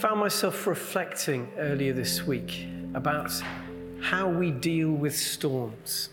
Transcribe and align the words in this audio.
found 0.00 0.18
myself 0.18 0.66
reflecting 0.66 1.46
earlier 1.58 1.92
this 1.92 2.26
week 2.26 2.66
about 2.94 3.30
how 4.00 4.26
we 4.26 4.50
deal 4.50 4.90
with 4.90 5.14
storms. 5.14 6.08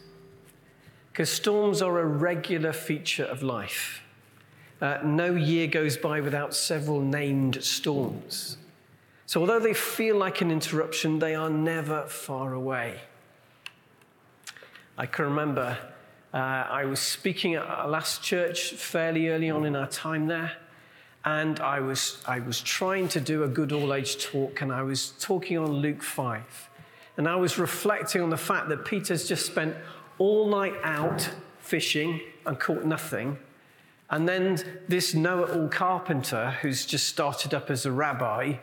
Because 1.09 1.29
storms 1.29 1.81
are 1.81 1.97
a 1.99 2.05
regular 2.05 2.73
feature 2.73 3.23
of 3.23 3.43
life. 3.43 4.01
Uh, 4.81 4.97
no 5.05 5.35
year 5.35 5.67
goes 5.67 5.95
by 5.95 6.19
without 6.19 6.53
several 6.53 6.99
named 6.99 7.63
storms. 7.63 8.57
So, 9.25 9.39
although 9.39 9.59
they 9.59 9.73
feel 9.73 10.17
like 10.17 10.41
an 10.41 10.51
interruption, 10.51 11.19
they 11.19 11.33
are 11.33 11.49
never 11.49 12.07
far 12.07 12.53
away. 12.53 12.99
I 14.97 15.05
can 15.05 15.25
remember 15.25 15.77
uh, 16.37 16.67
I 16.69 16.85
was 16.85 16.99
speaking 16.99 17.55
at 17.55 17.63
our 17.63 17.87
last 17.87 18.23
church 18.23 18.71
fairly 18.71 19.29
early 19.29 19.49
on 19.49 19.65
in 19.65 19.75
our 19.75 19.87
time 19.87 20.27
there 20.27 20.51
and 21.27 21.59
I 21.59 21.81
was, 21.81 22.23
I 22.25 22.39
was 22.39 22.61
trying 22.61 23.09
to 23.09 23.19
do 23.19 23.43
a 23.43 23.49
good 23.49 23.73
all 23.73 23.93
age 23.93 24.23
talk, 24.23 24.61
and 24.61 24.71
I 24.71 24.81
was 24.83 25.09
talking 25.19 25.57
on 25.57 25.73
Luke 25.73 26.01
5. 26.01 26.69
And 27.17 27.27
I 27.27 27.35
was 27.35 27.57
reflecting 27.57 28.21
on 28.21 28.29
the 28.29 28.37
fact 28.37 28.69
that 28.69 28.85
Peter's 28.85 29.27
just 29.27 29.45
spent 29.45 29.75
all 30.19 30.47
night 30.47 30.75
out 30.83 31.29
fishing 31.59 32.21
and 32.45 32.57
caught 32.57 32.85
nothing. 32.85 33.37
And 34.09 34.25
then 34.25 34.63
this 34.87 35.13
know 35.13 35.43
it 35.43 35.49
all 35.49 35.67
carpenter, 35.67 36.51
who's 36.61 36.85
just 36.85 37.07
started 37.07 37.53
up 37.53 37.69
as 37.69 37.85
a 37.85 37.91
rabbi, 37.91 38.53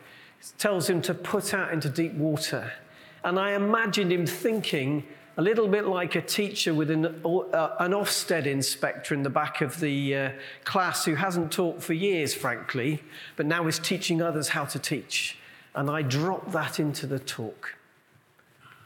tells 0.56 0.88
him 0.88 1.02
to 1.02 1.12
put 1.12 1.52
out 1.52 1.70
into 1.70 1.90
deep 1.90 2.14
water. 2.14 2.72
And 3.24 3.38
I 3.38 3.52
imagined 3.52 4.10
him 4.10 4.24
thinking, 4.24 5.06
a 5.36 5.42
little 5.42 5.66
bit 5.66 5.86
like 5.86 6.14
a 6.14 6.22
teacher 6.22 6.72
with 6.72 6.90
an, 6.90 7.06
uh, 7.06 7.76
an 7.80 7.90
Ofsted 7.92 8.46
inspector 8.46 9.14
in 9.14 9.22
the 9.22 9.30
back 9.30 9.60
of 9.60 9.80
the 9.80 10.16
uh, 10.16 10.30
class 10.62 11.04
who 11.04 11.16
hasn't 11.16 11.50
taught 11.50 11.82
for 11.82 11.92
years, 11.92 12.34
frankly, 12.34 13.02
but 13.36 13.46
now 13.46 13.66
is 13.66 13.78
teaching 13.78 14.22
others 14.22 14.50
how 14.50 14.64
to 14.64 14.78
teach. 14.78 15.36
And 15.74 15.90
I 15.90 16.02
dropped 16.02 16.52
that 16.52 16.78
into 16.78 17.06
the 17.06 17.18
talk. 17.18 17.74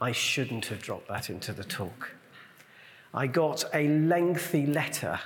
I 0.01 0.13
shouldn't 0.13 0.67
have 0.67 0.83
dropped 0.83 1.09
that 1.09 1.29
into 1.29 1.53
the 1.53 1.65
talk. 1.65 2.13
I 3.13 3.27
got 3.27 3.65
a 3.75 3.89
lengthy 3.89 4.65
letter 4.65 5.21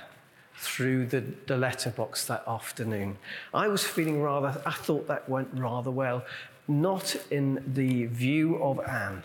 through 0.57 1.05
the, 1.07 1.23
the 1.47 1.57
letterbox 1.57 2.25
that 2.25 2.43
afternoon. 2.47 3.17
I 3.53 3.67
was 3.67 3.83
feeling 3.83 4.21
rather, 4.21 4.61
I 4.65 4.71
thought 4.71 5.07
that 5.07 5.29
went 5.29 5.49
rather 5.53 5.91
well, 5.91 6.25
not 6.67 7.15
in 7.31 7.63
the 7.73 8.05
view 8.07 8.61
of 8.61 8.79
Anne 8.81 9.23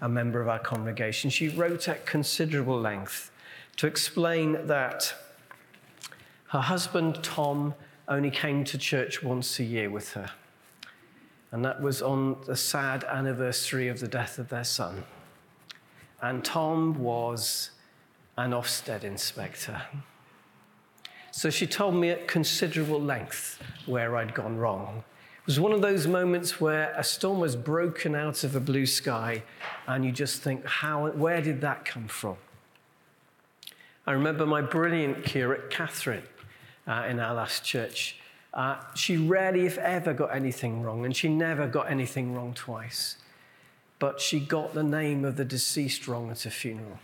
a 0.00 0.08
member 0.08 0.40
of 0.40 0.48
our 0.48 0.58
congregation, 0.58 1.30
she 1.30 1.48
wrote 1.48 1.88
at 1.88 2.06
considerable 2.06 2.78
length 2.78 3.30
to 3.76 3.86
explain 3.86 4.66
that 4.66 5.14
her 6.48 6.60
husband, 6.60 7.22
Tom, 7.22 7.74
only 8.08 8.30
came 8.30 8.64
to 8.64 8.78
church 8.78 9.22
once 9.22 9.58
a 9.58 9.64
year 9.64 9.90
with 9.90 10.12
her. 10.12 10.30
And 11.50 11.64
that 11.64 11.80
was 11.80 12.02
on 12.02 12.36
the 12.46 12.56
sad 12.56 13.04
anniversary 13.04 13.88
of 13.88 14.00
the 14.00 14.08
death 14.08 14.38
of 14.38 14.48
their 14.48 14.64
son. 14.64 15.04
And 16.20 16.44
Tom 16.44 16.98
was 16.98 17.70
an 18.36 18.52
Ofsted 18.52 19.04
inspector. 19.04 19.82
So 21.30 21.50
she 21.50 21.66
told 21.66 21.94
me 21.94 22.10
at 22.10 22.26
considerable 22.26 23.00
length 23.00 23.62
where 23.86 24.16
I'd 24.16 24.34
gone 24.34 24.56
wrong 24.56 25.04
was 25.48 25.58
one 25.58 25.72
of 25.72 25.80
those 25.80 26.06
moments 26.06 26.60
where 26.60 26.92
a 26.94 27.02
storm 27.02 27.40
was 27.40 27.56
broken 27.56 28.14
out 28.14 28.44
of 28.44 28.54
a 28.54 28.60
blue 28.60 28.84
sky, 28.84 29.42
and 29.86 30.04
you 30.04 30.12
just 30.12 30.42
think, 30.42 30.62
how, 30.66 31.08
where 31.12 31.40
did 31.40 31.62
that 31.62 31.86
come 31.86 32.06
from? 32.06 32.36
I 34.06 34.12
remember 34.12 34.44
my 34.44 34.60
brilliant 34.60 35.24
curate, 35.24 35.70
Catherine, 35.70 36.24
uh, 36.86 37.06
in 37.08 37.18
our 37.18 37.32
last 37.32 37.64
church. 37.64 38.20
Uh, 38.52 38.76
she 38.94 39.16
rarely, 39.16 39.64
if 39.64 39.78
ever, 39.78 40.12
got 40.12 40.34
anything 40.34 40.82
wrong, 40.82 41.06
and 41.06 41.16
she 41.16 41.30
never 41.30 41.66
got 41.66 41.90
anything 41.90 42.34
wrong 42.34 42.52
twice. 42.52 43.16
But 43.98 44.20
she 44.20 44.40
got 44.40 44.74
the 44.74 44.82
name 44.82 45.24
of 45.24 45.36
the 45.36 45.46
deceased 45.46 46.06
wrong 46.06 46.30
at 46.30 46.44
a 46.44 46.50
funeral. 46.50 46.98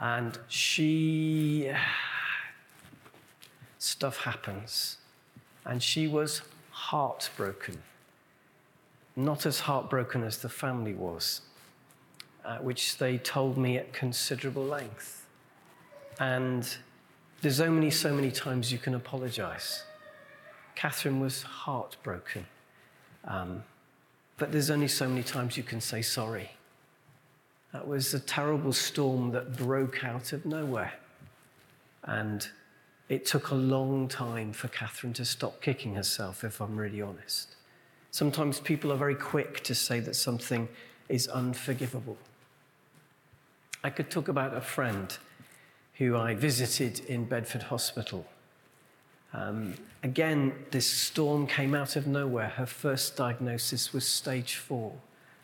And 0.00 0.38
she. 0.48 1.70
Stuff 3.78 4.22
happens. 4.22 4.97
And 5.68 5.82
she 5.82 6.08
was 6.08 6.42
heartbroken. 6.70 7.82
Not 9.14 9.46
as 9.46 9.60
heartbroken 9.60 10.24
as 10.24 10.38
the 10.38 10.48
family 10.48 10.94
was, 10.94 11.42
uh, 12.44 12.56
which 12.58 12.98
they 12.98 13.18
told 13.18 13.58
me 13.58 13.76
at 13.76 13.92
considerable 13.92 14.64
length. 14.64 15.26
And 16.18 16.66
there's 17.42 17.60
only 17.60 17.90
so 17.90 18.12
many 18.14 18.30
times 18.30 18.72
you 18.72 18.78
can 18.78 18.94
apologize. 18.94 19.84
Catherine 20.74 21.20
was 21.20 21.42
heartbroken. 21.42 22.46
Um, 23.24 23.62
but 24.38 24.52
there's 24.52 24.70
only 24.70 24.88
so 24.88 25.08
many 25.08 25.22
times 25.22 25.56
you 25.56 25.62
can 25.62 25.80
say 25.80 26.00
sorry. 26.00 26.50
That 27.72 27.86
was 27.86 28.14
a 28.14 28.20
terrible 28.20 28.72
storm 28.72 29.32
that 29.32 29.56
broke 29.56 30.04
out 30.04 30.32
of 30.32 30.46
nowhere. 30.46 30.94
And 32.04 32.48
it 33.08 33.24
took 33.24 33.50
a 33.50 33.54
long 33.54 34.08
time 34.08 34.52
for 34.52 34.68
Catherine 34.68 35.14
to 35.14 35.24
stop 35.24 35.60
kicking 35.62 35.94
herself, 35.94 36.44
if 36.44 36.60
I'm 36.60 36.76
really 36.76 37.00
honest. 37.00 37.56
Sometimes 38.10 38.60
people 38.60 38.92
are 38.92 38.96
very 38.96 39.14
quick 39.14 39.62
to 39.64 39.74
say 39.74 40.00
that 40.00 40.14
something 40.14 40.68
is 41.08 41.28
unforgivable. 41.28 42.18
I 43.82 43.90
could 43.90 44.10
talk 44.10 44.28
about 44.28 44.54
a 44.54 44.60
friend 44.60 45.16
who 45.94 46.16
I 46.16 46.34
visited 46.34 47.00
in 47.06 47.24
Bedford 47.24 47.64
Hospital. 47.64 48.26
Um, 49.32 49.74
again, 50.02 50.52
this 50.70 50.86
storm 50.86 51.46
came 51.46 51.74
out 51.74 51.96
of 51.96 52.06
nowhere. 52.06 52.48
Her 52.48 52.66
first 52.66 53.16
diagnosis 53.16 53.92
was 53.92 54.06
stage 54.06 54.56
four 54.56 54.92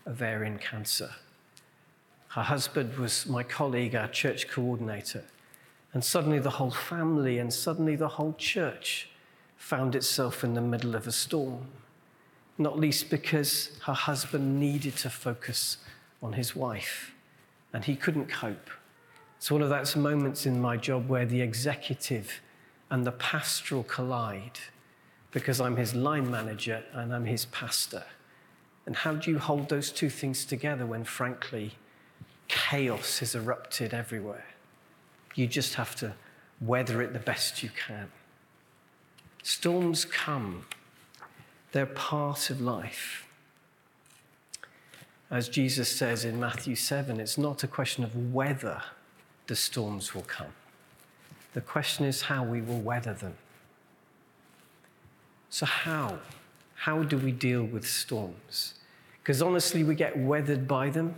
ovarian 0.06 0.58
cancer. 0.58 1.10
Her 2.28 2.42
husband 2.42 2.96
was 2.98 3.26
my 3.26 3.42
colleague, 3.42 3.94
our 3.94 4.08
church 4.08 4.48
coordinator. 4.48 5.24
And 5.94 6.04
suddenly 6.04 6.40
the 6.40 6.50
whole 6.50 6.72
family 6.72 7.38
and 7.38 7.52
suddenly 7.52 7.94
the 7.94 8.08
whole 8.08 8.34
church 8.36 9.08
found 9.56 9.94
itself 9.94 10.42
in 10.42 10.54
the 10.54 10.60
middle 10.60 10.96
of 10.96 11.06
a 11.06 11.12
storm. 11.12 11.68
Not 12.58 12.78
least 12.78 13.08
because 13.08 13.78
her 13.86 13.94
husband 13.94 14.60
needed 14.60 14.96
to 14.98 15.10
focus 15.10 15.78
on 16.22 16.34
his 16.34 16.54
wife 16.54 17.14
and 17.72 17.84
he 17.84 17.94
couldn't 17.94 18.26
cope. 18.26 18.70
It's 19.38 19.50
one 19.50 19.62
of 19.62 19.68
those 19.68 19.94
moments 19.94 20.46
in 20.46 20.60
my 20.60 20.76
job 20.76 21.08
where 21.08 21.26
the 21.26 21.40
executive 21.40 22.40
and 22.90 23.06
the 23.06 23.12
pastoral 23.12 23.84
collide 23.84 24.58
because 25.30 25.60
I'm 25.60 25.76
his 25.76 25.94
line 25.94 26.30
manager 26.30 26.82
and 26.92 27.14
I'm 27.14 27.24
his 27.24 27.46
pastor. 27.46 28.04
And 28.86 28.96
how 28.96 29.14
do 29.14 29.30
you 29.30 29.38
hold 29.38 29.68
those 29.68 29.90
two 29.90 30.10
things 30.10 30.44
together 30.44 30.86
when, 30.86 31.04
frankly, 31.04 31.72
chaos 32.48 33.18
has 33.20 33.34
erupted 33.34 33.94
everywhere? 33.94 34.44
You 35.34 35.46
just 35.46 35.74
have 35.74 35.96
to 35.96 36.14
weather 36.60 37.02
it 37.02 37.12
the 37.12 37.18
best 37.18 37.62
you 37.62 37.70
can. 37.70 38.10
Storms 39.42 40.04
come, 40.04 40.64
they're 41.72 41.86
part 41.86 42.50
of 42.50 42.60
life. 42.60 43.26
As 45.30 45.48
Jesus 45.48 45.88
says 45.88 46.24
in 46.24 46.38
Matthew 46.38 46.76
7, 46.76 47.18
it's 47.18 47.36
not 47.36 47.64
a 47.64 47.66
question 47.66 48.04
of 48.04 48.32
whether 48.32 48.82
the 49.46 49.56
storms 49.56 50.14
will 50.14 50.22
come. 50.22 50.52
The 51.54 51.60
question 51.60 52.04
is 52.04 52.22
how 52.22 52.44
we 52.44 52.60
will 52.60 52.80
weather 52.80 53.14
them. 53.14 53.34
So, 55.50 55.66
how? 55.66 56.18
How 56.74 57.02
do 57.02 57.16
we 57.16 57.32
deal 57.32 57.64
with 57.64 57.86
storms? 57.86 58.74
Because 59.22 59.40
honestly, 59.40 59.84
we 59.84 59.94
get 59.94 60.18
weathered 60.18 60.68
by 60.68 60.90
them. 60.90 61.14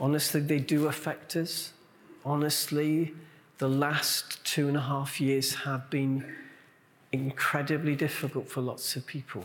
Honestly, 0.00 0.40
they 0.40 0.58
do 0.58 0.86
affect 0.86 1.36
us 1.36 1.73
honestly, 2.24 3.14
the 3.58 3.68
last 3.68 4.44
two 4.44 4.68
and 4.68 4.76
a 4.76 4.80
half 4.80 5.20
years 5.20 5.54
have 5.54 5.88
been 5.90 6.24
incredibly 7.12 7.94
difficult 7.94 8.48
for 8.48 8.60
lots 8.60 8.96
of 8.96 9.06
people. 9.06 9.44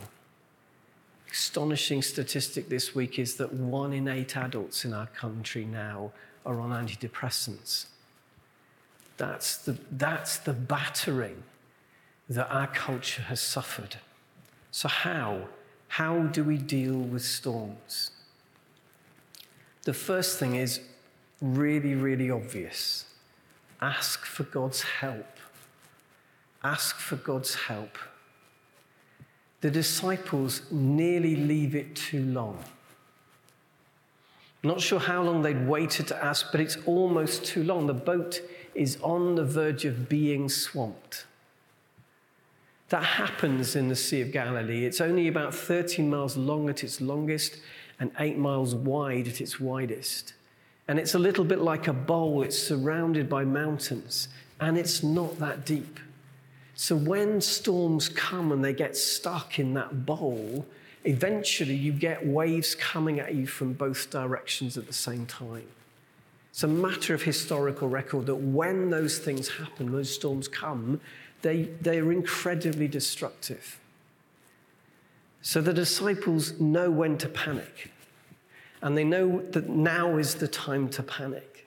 Astonishing 1.30 2.02
statistic 2.02 2.68
this 2.68 2.94
week 2.94 3.18
is 3.18 3.36
that 3.36 3.52
one 3.52 3.92
in 3.92 4.08
eight 4.08 4.36
adults 4.36 4.84
in 4.84 4.92
our 4.92 5.06
country 5.06 5.64
now 5.64 6.12
are 6.44 6.60
on 6.60 6.70
antidepressants. 6.70 7.86
That's 9.16 9.58
the, 9.58 9.78
that's 9.92 10.38
the 10.38 10.52
battering 10.52 11.42
that 12.28 12.50
our 12.50 12.66
culture 12.66 13.22
has 13.22 13.40
suffered. 13.40 13.96
So, 14.70 14.88
how? 14.88 15.48
How 15.88 16.22
do 16.22 16.42
we 16.42 16.56
deal 16.56 16.96
with 16.96 17.22
storms? 17.22 18.12
The 19.82 19.92
first 19.92 20.38
thing 20.38 20.54
is 20.56 20.80
really, 21.40 21.94
really 21.94 22.30
obvious. 22.30 23.06
Ask 23.80 24.24
for 24.24 24.44
God's 24.44 24.82
help. 24.82 25.26
Ask 26.62 26.96
for 26.96 27.16
God's 27.16 27.54
help. 27.54 27.96
The 29.60 29.70
disciples 29.70 30.62
nearly 30.70 31.36
leave 31.36 31.74
it 31.74 31.94
too 31.94 32.24
long. 32.24 32.62
Not 34.62 34.80
sure 34.80 35.00
how 35.00 35.22
long 35.22 35.42
they'd 35.42 35.66
waited 35.66 36.06
to 36.08 36.24
ask, 36.24 36.52
but 36.52 36.60
it's 36.60 36.76
almost 36.84 37.44
too 37.44 37.64
long. 37.64 37.86
The 37.86 37.94
boat 37.94 38.40
is 38.74 38.98
on 39.02 39.34
the 39.34 39.44
verge 39.44 39.86
of 39.86 40.08
being 40.08 40.48
swamped. 40.48 41.24
That 42.90 43.04
happens 43.04 43.76
in 43.76 43.88
the 43.88 43.96
Sea 43.96 44.20
of 44.20 44.32
Galilee. 44.32 44.84
It's 44.84 45.00
only 45.00 45.28
about 45.28 45.54
13 45.54 46.10
miles 46.10 46.36
long 46.36 46.68
at 46.68 46.84
its 46.84 47.00
longest 47.00 47.58
and 47.98 48.10
8 48.18 48.36
miles 48.36 48.74
wide 48.74 49.28
at 49.28 49.40
its 49.40 49.60
widest. 49.60 50.34
And 50.88 50.98
it's 50.98 51.14
a 51.14 51.18
little 51.18 51.44
bit 51.44 51.60
like 51.60 51.86
a 51.86 51.92
bowl, 51.92 52.42
it's 52.42 52.58
surrounded 52.58 53.28
by 53.28 53.44
mountains, 53.44 54.28
and 54.60 54.76
it's 54.76 55.02
not 55.02 55.38
that 55.38 55.64
deep. 55.64 56.00
So 56.74 56.96
when 56.96 57.40
storms 57.40 58.08
come 58.08 58.52
and 58.52 58.64
they 58.64 58.72
get 58.72 58.96
stuck 58.96 59.58
in 59.58 59.74
that 59.74 60.06
bowl, 60.06 60.66
eventually 61.04 61.74
you 61.74 61.92
get 61.92 62.26
waves 62.26 62.74
coming 62.74 63.20
at 63.20 63.34
you 63.34 63.46
from 63.46 63.74
both 63.74 64.10
directions 64.10 64.76
at 64.76 64.86
the 64.86 64.92
same 64.92 65.26
time. 65.26 65.68
It's 66.50 66.62
a 66.62 66.68
matter 66.68 67.14
of 67.14 67.22
historical 67.22 67.88
record 67.88 68.26
that 68.26 68.36
when 68.36 68.90
those 68.90 69.18
things 69.18 69.48
happen, 69.48 69.92
those 69.92 70.12
storms 70.12 70.48
come, 70.48 71.00
they, 71.42 71.64
they 71.80 71.98
are 71.98 72.12
incredibly 72.12 72.88
destructive. 72.88 73.78
So 75.42 75.60
the 75.60 75.72
disciples 75.72 76.58
know 76.60 76.90
when 76.90 77.16
to 77.18 77.28
panic, 77.28 77.92
and 78.82 78.96
they 78.96 79.04
know 79.04 79.42
that 79.50 79.68
now 79.68 80.16
is 80.16 80.36
the 80.36 80.48
time 80.48 80.88
to 80.90 81.02
panic. 81.02 81.66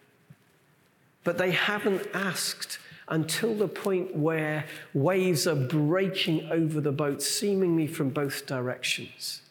But 1.23 1.37
they 1.37 1.51
haven't 1.51 2.07
asked 2.13 2.79
until 3.07 3.53
the 3.53 3.67
point 3.67 4.15
where 4.15 4.65
waves 4.93 5.45
are 5.45 5.55
breaking 5.55 6.49
over 6.51 6.81
the 6.81 6.91
boat, 6.91 7.21
seemingly 7.21 7.87
from 7.87 8.09
both 8.09 8.45
directions. 8.45 9.41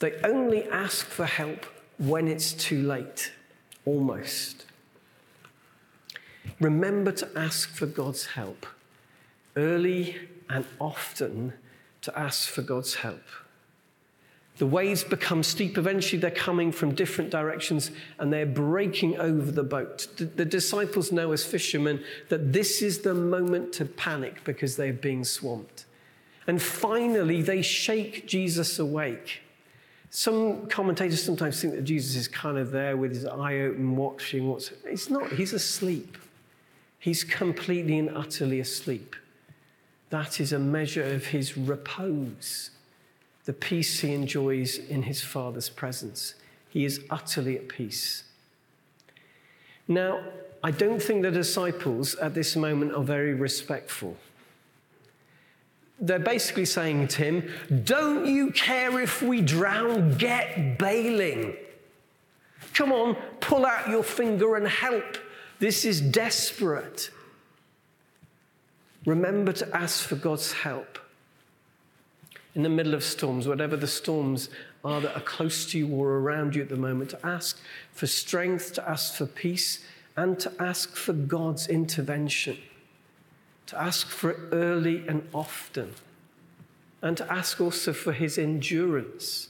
They 0.00 0.20
only 0.24 0.64
ask 0.64 1.06
for 1.06 1.26
help 1.26 1.64
when 1.98 2.28
it's 2.28 2.52
too 2.52 2.82
late, 2.82 3.32
almost. 3.84 4.66
Remember 6.60 7.12
to 7.12 7.28
ask 7.36 7.68
for 7.70 7.86
God's 7.86 8.26
help, 8.26 8.66
early 9.56 10.16
and 10.50 10.64
often 10.80 11.52
to 12.02 12.18
ask 12.18 12.48
for 12.48 12.62
God's 12.62 12.96
help. 12.96 13.22
The 14.58 14.66
waves 14.66 15.02
become 15.02 15.42
steep. 15.42 15.78
Eventually, 15.78 16.20
they're 16.20 16.30
coming 16.30 16.72
from 16.72 16.94
different 16.94 17.30
directions 17.30 17.90
and 18.18 18.32
they're 18.32 18.46
breaking 18.46 19.18
over 19.18 19.50
the 19.50 19.62
boat. 19.62 20.06
The, 20.18 20.26
the, 20.26 20.44
disciples 20.44 21.10
know 21.10 21.32
as 21.32 21.44
fishermen 21.44 22.04
that 22.28 22.52
this 22.52 22.82
is 22.82 23.00
the 23.00 23.14
moment 23.14 23.72
to 23.74 23.86
panic 23.86 24.44
because 24.44 24.76
they're 24.76 24.92
being 24.92 25.24
swamped. 25.24 25.86
And 26.46 26.60
finally, 26.60 27.40
they 27.40 27.62
shake 27.62 28.26
Jesus 28.26 28.78
awake. 28.78 29.40
Some 30.10 30.66
commentators 30.66 31.22
sometimes 31.22 31.60
think 31.62 31.74
that 31.74 31.84
Jesus 31.84 32.16
is 32.16 32.28
kind 32.28 32.58
of 32.58 32.70
there 32.70 32.98
with 32.98 33.12
his 33.12 33.24
eye 33.24 33.60
open, 33.60 33.96
watching 33.96 34.48
what's. 34.48 34.70
It's 34.84 35.08
not, 35.08 35.32
he's 35.32 35.54
asleep. 35.54 36.18
He's 36.98 37.24
completely 37.24 37.98
and 37.98 38.10
utterly 38.14 38.60
asleep. 38.60 39.16
That 40.10 40.38
is 40.38 40.52
a 40.52 40.58
measure 40.58 41.02
of 41.02 41.26
his 41.26 41.56
repose 41.56 42.71
the 43.44 43.52
peace 43.52 44.00
he 44.00 44.14
enjoys 44.14 44.78
in 44.78 45.02
his 45.02 45.20
Father's 45.20 45.68
presence. 45.68 46.34
He 46.68 46.84
is 46.84 47.00
utterly 47.10 47.56
at 47.56 47.68
peace. 47.68 48.24
Now, 49.88 50.22
I 50.62 50.70
don't 50.70 51.02
think 51.02 51.22
the 51.22 51.30
disciples 51.30 52.14
at 52.16 52.34
this 52.34 52.54
moment 52.54 52.94
are 52.94 53.02
very 53.02 53.34
respectful. 53.34 54.16
They're 55.98 56.18
basically 56.18 56.64
saying 56.64 57.08
to 57.08 57.24
him, 57.24 57.50
Don't 57.84 58.26
you 58.26 58.52
care 58.52 59.00
if 59.00 59.22
we 59.22 59.40
drown? 59.40 60.16
Get 60.18 60.78
bailing. 60.78 61.56
Come 62.74 62.92
on, 62.92 63.16
pull 63.40 63.66
out 63.66 63.88
your 63.88 64.02
finger 64.02 64.56
and 64.56 64.66
help. 64.66 65.18
This 65.58 65.84
is 65.84 66.00
desperate. 66.00 67.10
Remember 69.04 69.52
to 69.52 69.76
ask 69.76 70.04
for 70.04 70.16
God's 70.16 70.52
help 70.52 70.98
in 72.54 72.62
the 72.62 72.68
middle 72.68 72.94
of 72.94 73.02
storms, 73.02 73.48
whatever 73.48 73.76
the 73.76 73.86
storms 73.86 74.50
are 74.84 75.00
that 75.00 75.16
are 75.16 75.22
close 75.22 75.70
to 75.70 75.78
you 75.78 75.88
or 75.88 76.18
around 76.18 76.54
you 76.54 76.62
at 76.62 76.68
the 76.68 76.76
moment, 76.76 77.10
to 77.10 77.26
ask 77.26 77.58
for 77.92 78.06
strength, 78.06 78.74
to 78.74 78.88
ask 78.88 79.14
for 79.14 79.26
peace, 79.26 79.84
and 80.16 80.38
to 80.40 80.52
ask 80.58 80.94
for 80.94 81.12
God's 81.12 81.68
intervention, 81.68 82.58
to 83.66 83.80
ask 83.80 84.08
for 84.08 84.30
it 84.30 84.38
early 84.52 85.06
and 85.08 85.26
often, 85.32 85.94
and 87.00 87.16
to 87.16 87.32
ask 87.32 87.60
also 87.60 87.92
for 87.92 88.12
His 88.12 88.36
endurance, 88.36 89.48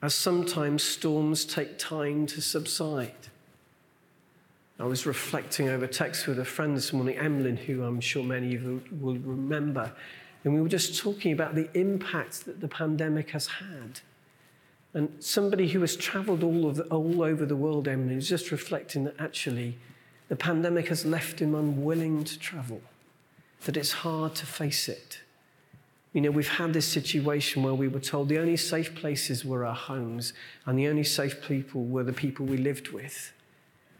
as 0.00 0.14
sometimes 0.14 0.82
storms 0.82 1.44
take 1.44 1.78
time 1.78 2.26
to 2.26 2.40
subside. 2.40 3.12
I 4.80 4.84
was 4.84 5.06
reflecting 5.06 5.68
over 5.68 5.86
text 5.86 6.26
with 6.26 6.38
a 6.40 6.44
friend 6.44 6.76
this 6.76 6.92
morning, 6.92 7.16
Emlyn, 7.16 7.56
who 7.56 7.84
I'm 7.84 8.00
sure 8.00 8.24
many 8.24 8.54
of 8.56 8.62
you 8.62 8.82
will 9.00 9.16
remember. 9.16 9.92
And 10.44 10.54
we 10.54 10.60
were 10.60 10.68
just 10.68 10.98
talking 10.98 11.32
about 11.32 11.54
the 11.54 11.70
impact 11.78 12.44
that 12.46 12.60
the 12.60 12.68
pandemic 12.68 13.30
has 13.30 13.46
had. 13.46 14.00
And 14.94 15.10
somebody 15.20 15.68
who 15.68 15.80
has 15.80 15.96
traveled 15.96 16.42
all, 16.42 16.72
the, 16.72 16.82
all 16.84 17.22
over 17.22 17.46
the 17.46 17.56
world, 17.56 17.88
Emlyn, 17.88 18.18
is 18.18 18.28
just 18.28 18.50
reflecting 18.50 19.04
that 19.04 19.14
actually 19.18 19.78
the 20.28 20.36
pandemic 20.36 20.88
has 20.88 21.04
left 21.04 21.40
him 21.40 21.54
unwilling 21.54 22.24
to 22.24 22.38
travel, 22.38 22.80
that 23.64 23.76
it's 23.76 23.92
hard 23.92 24.34
to 24.36 24.46
face 24.46 24.88
it. 24.88 25.20
You 26.12 26.20
know, 26.20 26.30
we've 26.30 26.48
had 26.48 26.74
this 26.74 26.86
situation 26.86 27.62
where 27.62 27.74
we 27.74 27.88
were 27.88 28.00
told 28.00 28.28
the 28.28 28.38
only 28.38 28.58
safe 28.58 28.94
places 28.94 29.44
were 29.44 29.64
our 29.64 29.74
homes, 29.74 30.34
and 30.66 30.78
the 30.78 30.88
only 30.88 31.04
safe 31.04 31.40
people 31.46 31.84
were 31.84 32.04
the 32.04 32.12
people 32.12 32.44
we 32.44 32.58
lived 32.58 32.88
with. 32.88 33.32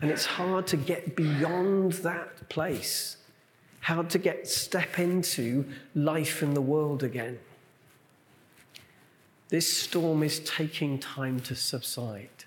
And 0.03 0.11
it's 0.11 0.27
hard 0.27 0.67
to 0.69 0.77
get 0.77 1.17
beyond 1.17 1.93
that 1.94 2.49
place 2.50 3.19
how 3.82 4.02
to 4.02 4.19
get 4.19 4.46
step 4.46 4.99
into 5.00 5.64
life 5.94 6.40
in 6.40 6.55
the 6.55 6.61
world 6.61 7.02
again. 7.02 7.38
This 9.49 9.76
storm 9.76 10.23
is 10.23 10.38
taking 10.40 10.99
time 10.99 11.40
to 11.40 11.56
subside. 11.56 12.44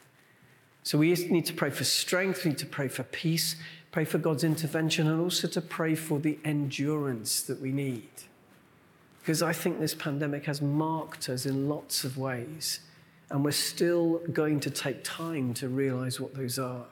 So 0.83 0.97
we 0.97 1.13
need 1.13 1.45
to 1.47 1.53
pray 1.53 1.71
for 1.71 1.83
strength, 1.83 2.45
we 2.45 2.51
need 2.51 2.57
to 2.59 2.65
pray 2.65 2.87
for 2.87 3.03
peace, 3.03 3.57
pray 3.91 4.05
for 4.05 4.17
God's 4.17 4.45
intervention, 4.45 5.07
and 5.07 5.19
also 5.19 5.47
to 5.49 5.61
pray 5.61 5.93
for 5.93 6.19
the 6.19 6.39
endurance 6.45 7.41
that 7.43 7.59
we 7.59 7.73
need. 7.73 8.09
Because 9.21 9.41
I 9.41 9.51
think 9.51 9.79
this 9.79 9.93
pandemic 9.93 10.45
has 10.45 10.61
marked 10.61 11.27
us 11.27 11.45
in 11.45 11.67
lots 11.67 12.05
of 12.05 12.17
ways, 12.17 12.79
and 13.29 13.43
we're 13.43 13.51
still 13.51 14.19
going 14.31 14.61
to 14.61 14.69
take 14.69 15.03
time 15.03 15.53
to 15.55 15.67
realize 15.67 16.21
what 16.21 16.33
those 16.33 16.57
are. 16.57 16.85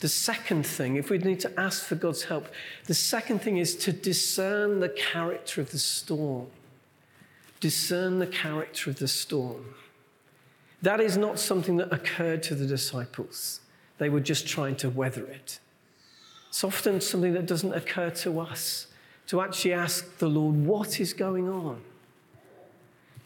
The 0.00 0.08
second 0.08 0.66
thing, 0.66 0.96
if 0.96 1.08
we 1.08 1.18
need 1.18 1.40
to 1.40 1.58
ask 1.58 1.84
for 1.84 1.94
God's 1.94 2.24
help, 2.24 2.48
the 2.84 2.94
second 2.94 3.40
thing 3.40 3.56
is 3.56 3.74
to 3.76 3.92
discern 3.92 4.80
the 4.80 4.90
character 4.90 5.60
of 5.60 5.70
the 5.70 5.78
storm. 5.78 6.48
Discern 7.60 8.18
the 8.18 8.26
character 8.26 8.90
of 8.90 8.98
the 8.98 9.08
storm. 9.08 9.74
That 10.82 11.00
is 11.00 11.16
not 11.16 11.38
something 11.38 11.78
that 11.78 11.92
occurred 11.92 12.42
to 12.44 12.54
the 12.54 12.66
disciples. 12.66 13.60
They 13.98 14.10
were 14.10 14.20
just 14.20 14.46
trying 14.46 14.76
to 14.76 14.90
weather 14.90 15.24
it. 15.24 15.58
It's 16.50 16.62
often 16.62 17.00
something 17.00 17.32
that 17.32 17.46
doesn't 17.46 17.72
occur 17.72 18.10
to 18.10 18.40
us 18.40 18.88
to 19.28 19.40
actually 19.40 19.72
ask 19.72 20.18
the 20.18 20.28
Lord, 20.28 20.54
what 20.54 21.00
is 21.00 21.12
going 21.12 21.48
on? 21.48 21.80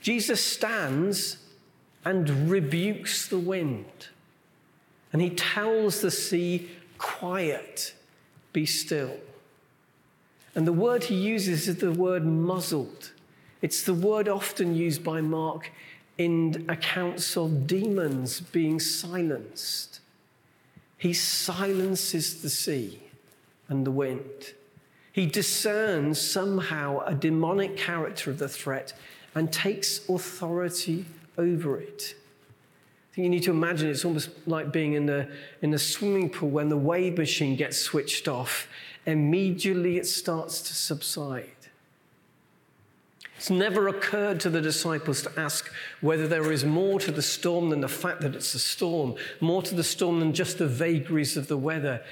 Jesus 0.01 0.43
stands 0.43 1.37
and 2.05 2.49
rebukes 2.49 3.29
the 3.29 3.39
wind. 3.39 4.09
And 5.13 5.21
he 5.21 5.31
tells 5.31 6.01
the 6.01 6.11
sea, 6.11 6.71
Quiet, 6.99 7.95
be 8.53 8.67
still. 8.67 9.17
And 10.55 10.67
the 10.67 10.73
word 10.73 11.05
he 11.05 11.15
uses 11.15 11.69
is 11.69 11.77
the 11.77 11.93
word 11.93 12.25
muzzled. 12.25 13.13
It's 13.63 13.83
the 13.83 13.95
word 13.95 14.29
often 14.29 14.75
used 14.75 15.05
by 15.05 15.21
Mark 15.21 15.71
in 16.19 16.67
accounts 16.69 17.37
of 17.37 17.67
demons 17.67 18.41
being 18.41 18.81
silenced. 18.81 20.01
He 20.99 21.15
silences 21.15 22.43
the 22.43 22.51
sea 22.51 23.01
and 23.69 23.87
the 23.87 23.91
wind. 23.91 24.55
He 25.13 25.27
discerns 25.27 26.21
somehow 26.21 27.01
a 27.07 27.15
demonic 27.15 27.77
character 27.77 28.31
of 28.31 28.39
the 28.39 28.49
threat 28.49 28.93
and 29.35 29.53
takes 29.53 30.09
authority 30.09 31.07
over 31.39 31.81
it. 31.81 32.15
You 33.23 33.29
need 33.29 33.43
to 33.45 33.51
imagine 33.51 33.89
it's 33.89 34.05
almost 34.05 34.31
like 34.47 34.73
being 34.73 34.95
in 34.95 35.07
the, 35.07 35.29
in 35.63 35.71
the 35.71 35.79
swimming 35.79 36.31
pool 36.31 36.51
when 36.51 36.69
the 36.69 36.77
wave 36.77 37.19
machine 37.19 37.57
gets 37.57 37.79
switched 37.79 38.29
off. 38.29 38.69
Immediately 39.07 39.99
it 39.99 40.07
starts 40.07 40.63
to 40.63 40.75
subside. 40.75 41.51
It's 43.37 43.49
never 43.49 43.89
occurred 43.89 44.39
to 44.41 44.51
the 44.51 44.61
disciples 44.61 45.23
to 45.23 45.41
ask 45.41 45.73
whether 46.03 46.29
there 46.29 46.53
is 46.53 46.63
more 46.65 47.01
to 47.01 47.11
the 47.11 47.23
storm 47.23 47.71
than 47.71 47.81
the 47.81 47.89
fact 47.89 48.21
that 48.21 48.35
it's 48.35 48.55
a 48.55 48.59
storm, 48.59 49.15
more 49.41 49.63
to 49.63 49.75
the 49.75 49.83
storm 49.83 50.21
than 50.21 50.35
just 50.35 50.59
the 50.59 50.67
vagaries 50.67 51.39
of 51.39 51.49
the 51.49 51.57
weather. 51.57 52.03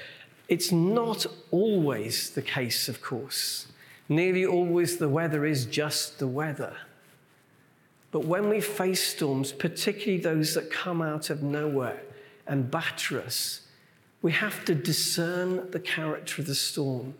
It's 0.47 0.71
not 0.71 1.27
always 1.51 2.31
the 2.31 2.41
case, 2.41 2.89
of 2.89 3.01
course. 3.03 3.67
Nearly 4.09 4.43
always 4.43 4.97
the 4.97 5.07
weather 5.07 5.45
is 5.45 5.65
just 5.65 6.17
the 6.17 6.27
weather. 6.27 6.75
But 8.11 8.25
when 8.25 8.49
we 8.49 8.59
face 8.59 9.05
storms, 9.07 9.51
particularly 9.51 10.21
those 10.21 10.55
that 10.55 10.71
come 10.71 11.01
out 11.01 11.29
of 11.29 11.43
nowhere 11.43 12.01
and 12.47 12.69
batter 12.71 13.21
us, 13.21 13.61
we 14.21 14.31
have 14.33 14.65
to 14.65 14.75
discern 14.75 15.69
the 15.71 15.79
character 15.79 16.41
of 16.41 16.47
the 16.47 16.55
storm. 16.55 17.13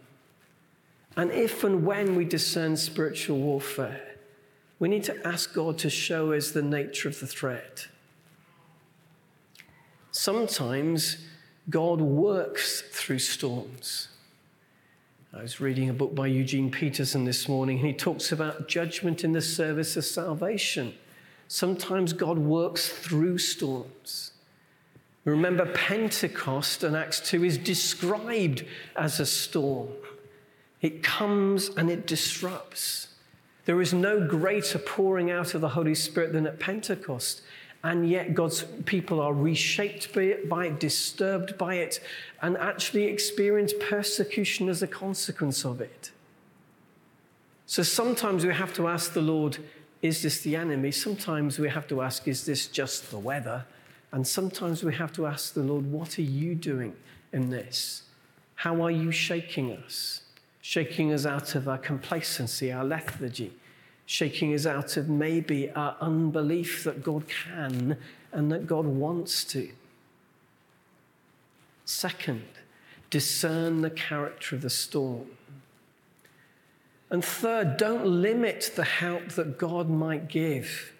And 1.16 1.32
if 1.32 1.64
and 1.64 1.86
when 1.86 2.16
we 2.16 2.26
discern 2.26 2.76
spiritual 2.78 3.40
warfare, 3.40 4.16
we 4.80 4.90
need 4.90 5.04
to 5.06 5.28
ask 5.28 5.54
God 5.54 5.78
to 5.80 5.90
show 5.90 6.34
us 6.34 6.52
the 6.52 6.62
nature 6.62 7.10
of 7.10 7.20
the 7.20 7.28
threat. 7.28 7.88
Sometimes 10.12 11.18
God 11.70 12.02
works 12.02 12.82
through 12.82 13.20
storms. 13.20 14.09
I 15.32 15.44
was 15.44 15.62
reading 15.62 15.90
a 15.90 15.94
book 15.94 16.16
by 16.16 16.26
Eugene 16.26 16.72
Peterson 16.72 17.24
this 17.24 17.48
morning, 17.48 17.78
and 17.78 17.86
he 17.86 17.94
talks 17.94 18.32
about 18.32 18.68
judgment 18.68 19.24
in 19.24 19.32
the 19.32 19.42
service 19.42 19.96
of 19.96 20.04
salvation. 20.04 20.96
Sometimes 21.48 22.14
God 22.14 22.40
works 22.40 22.90
through 22.90 23.38
storms. 23.38 24.32
Remember, 25.26 25.68
Pentecost 25.68 26.84
in 26.84 26.96
Acts 26.96 27.20
2 27.20 27.44
is 27.44 27.60
described 27.60 28.66
as 28.96 29.20
a 29.20 29.26
storm. 29.26 29.90
It 30.82 31.04
comes 31.04 31.70
and 31.70 31.92
it 31.92 32.08
disrupts. 32.08 33.10
There 33.66 33.82
is 33.82 33.94
no 33.94 34.26
greater 34.26 34.80
pouring 34.80 35.30
out 35.30 35.54
of 35.54 35.62
the 35.62 35.70
Holy 35.70 35.94
Spirit 35.94 36.34
than 36.34 36.48
at 36.48 36.60
Pentecost. 36.60 37.44
And 37.84 38.10
yet, 38.10 38.34
God's 38.34 38.64
people 38.86 39.22
are 39.22 39.34
reshaped 39.34 40.14
by 40.14 40.22
it, 40.24 40.50
by 40.50 40.66
it, 40.66 40.80
disturbed 40.80 41.58
by 41.58 41.76
it, 41.76 42.02
and 42.42 42.58
actually 42.58 43.06
experience 43.06 43.74
persecution 43.80 44.68
as 44.68 44.82
a 44.84 44.88
consequence 44.88 45.64
of 45.64 45.80
it. 45.80 46.12
So 47.66 47.84
sometimes 47.84 48.46
we 48.46 48.54
have 48.54 48.74
to 48.74 48.88
ask 48.88 49.14
the 49.14 49.22
Lord, 49.22 49.60
is 50.02 50.24
this 50.24 50.42
the 50.42 50.56
enemy? 50.56 50.92
Sometimes 50.92 51.58
we 51.58 51.70
have 51.70 51.88
to 51.88 52.02
ask, 52.02 52.28
is 52.28 52.46
this 52.46 52.68
just 52.68 53.12
the 53.12 53.20
weather? 53.20 53.66
And 54.12 54.28
sometimes 54.28 54.84
we 54.84 54.96
have 54.96 55.14
to 55.14 55.26
ask 55.26 55.54
the 55.54 55.62
Lord, 55.62 55.90
what 55.90 56.18
are 56.18 56.24
you 56.24 56.56
doing 56.56 56.96
in 57.32 57.50
this? 57.50 58.04
How 58.56 58.82
are 58.84 58.92
you 58.92 59.12
shaking 59.12 59.72
us? 59.72 60.24
Shaking 60.62 61.14
us 61.14 61.26
out 61.26 61.56
of 61.56 61.70
our 61.70 61.78
complacency, 61.78 62.72
our 62.72 62.84
lethargy, 62.84 63.54
shaking 64.10 64.56
us 64.56 64.66
out 64.66 64.98
of 64.98 65.08
maybe 65.08 65.70
our 65.74 65.96
unbelief 66.02 66.84
that 66.84 67.04
God 67.04 67.26
can 67.28 67.96
and 68.32 68.52
that 68.52 68.66
God 68.66 68.88
wants 68.88 69.44
to. 69.44 69.70
Second, 71.86 72.48
discern 73.12 73.82
the 73.82 73.92
character 73.92 74.56
of 74.56 74.64
the 74.64 74.70
storm. 74.72 75.28
And 77.12 77.24
third, 77.24 77.78
don't 77.78 78.04
limit 78.04 78.72
the 78.76 78.84
help 78.84 79.30
that 79.34 79.60
God 79.60 79.92
might 79.92 80.28
give. 80.28 80.92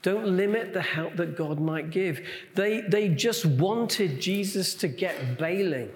Don't 0.00 0.38
limit 0.38 0.72
the 0.72 0.80
help 0.80 1.16
that 1.16 1.36
God 1.36 1.60
might 1.60 1.90
give. 1.90 2.26
They, 2.54 2.80
they 2.80 3.10
just 3.10 3.44
wanted 3.44 4.22
Jesus 4.22 4.72
to 4.76 4.88
get 4.88 5.36
bailing. 5.36 5.90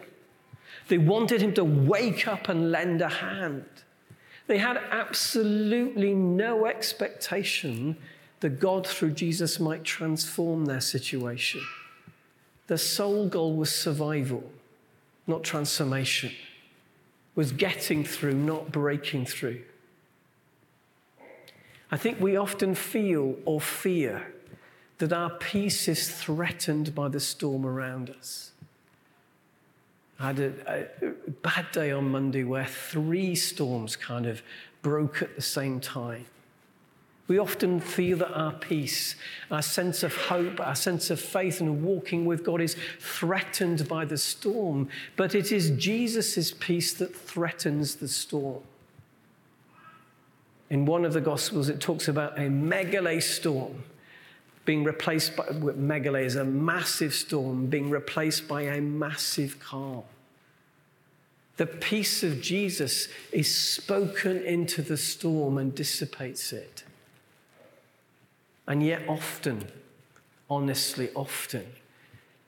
They 0.89 0.99
wanted 0.99 1.41
him 1.41 1.55
to 1.55 1.65
wake 1.65 2.29
up 2.29 2.51
and 2.51 2.71
lend 2.71 3.01
a 3.01 3.09
hand. 3.09 3.65
They 4.51 4.59
had 4.59 4.81
absolutely 4.91 6.13
no 6.13 6.67
expectation 6.67 7.97
that 8.41 8.59
God, 8.59 8.85
through 8.85 9.13
Jesus, 9.13 9.61
might 9.61 9.85
transform 9.85 10.65
their 10.65 10.81
situation. 10.81 11.61
Their 12.67 12.77
sole 12.77 13.29
goal 13.29 13.55
was 13.55 13.73
survival, 13.73 14.43
not 15.29 15.45
transformation, 15.45 16.33
was 17.37 17.53
getting 17.53 18.03
through, 18.03 18.35
not 18.35 18.73
breaking 18.73 19.27
through. 19.27 19.63
I 21.93 21.97
think 21.97 22.21
we 22.21 22.35
often 22.35 22.75
feel 22.75 23.37
or 23.45 23.61
fear 23.61 24.35
that 24.99 25.13
our 25.13 25.31
peace 25.31 25.87
is 25.87 26.11
threatened 26.11 26.93
by 26.93 27.07
the 27.07 27.21
storm 27.21 27.65
around 27.65 28.11
us. 28.11 28.51
I 30.21 30.27
had 30.27 30.39
a, 30.39 30.87
a, 31.01 31.31
bad 31.31 31.73
day 31.73 31.93
on 31.93 32.11
Monday 32.11 32.45
where 32.45 32.67
three 32.67 33.35
storms 33.35 33.97
kind 33.97 34.27
of 34.27 34.43
broke 34.83 35.23
at 35.23 35.35
the 35.35 35.43
same 35.43 35.81
time. 35.81 36.27
We 37.27 37.39
often 37.39 37.81
feel 37.81 38.19
that 38.19 38.33
our 38.35 38.53
peace, 38.53 39.15
our 39.51 39.63
sense 39.63 40.03
of 40.03 40.15
hope, 40.15 40.61
our 40.61 40.75
sense 40.75 41.11
of 41.11 41.21
faith 41.21 41.61
and 41.61 41.83
walking 41.83 42.27
with 42.27 42.45
God 42.45 42.61
is 42.61 42.77
threatened 42.99 43.89
by 43.89 44.05
the 44.05 44.19
storm, 44.19 44.89
but 45.17 45.35
it 45.35 45.53
is 45.53 45.71
Jesus' 45.71 46.53
peace 46.53 46.93
that 46.95 47.17
threatens 47.17 47.97
the 47.97 48.09
storm. 48.09 48.63
In 50.69 50.85
one 50.85 51.05
of 51.05 51.15
the 51.15 51.21
Gospels, 51.21 51.69
it 51.69 51.81
talks 51.81 52.09
about 52.09 52.37
a 52.37 52.43
megale 52.43 53.23
storm 53.23 53.85
being 54.65 54.85
replaced 54.85 55.37
by 55.37 55.45
megale 55.47 56.25
is 56.25 56.37
a 56.37 56.45
massive 56.45 57.15
storm 57.15 57.67
being 57.67 57.91
replaced 57.91 58.47
by 58.47 58.63
a 58.63 58.81
massive 58.81 59.59
calm. 59.59 60.05
The 61.57 61.67
peace 61.67 62.23
of 62.23 62.41
Jesus 62.41 63.09
is 63.33 63.55
spoken 63.55 64.43
into 64.43 64.81
the 64.81 64.97
storm 64.97 65.59
and 65.59 65.75
dissipates 65.75 66.53
it. 66.53 66.85
And 68.67 68.83
yet, 68.83 69.03
often, 69.09 69.67
honestly, 70.49 71.11
often, 71.15 71.67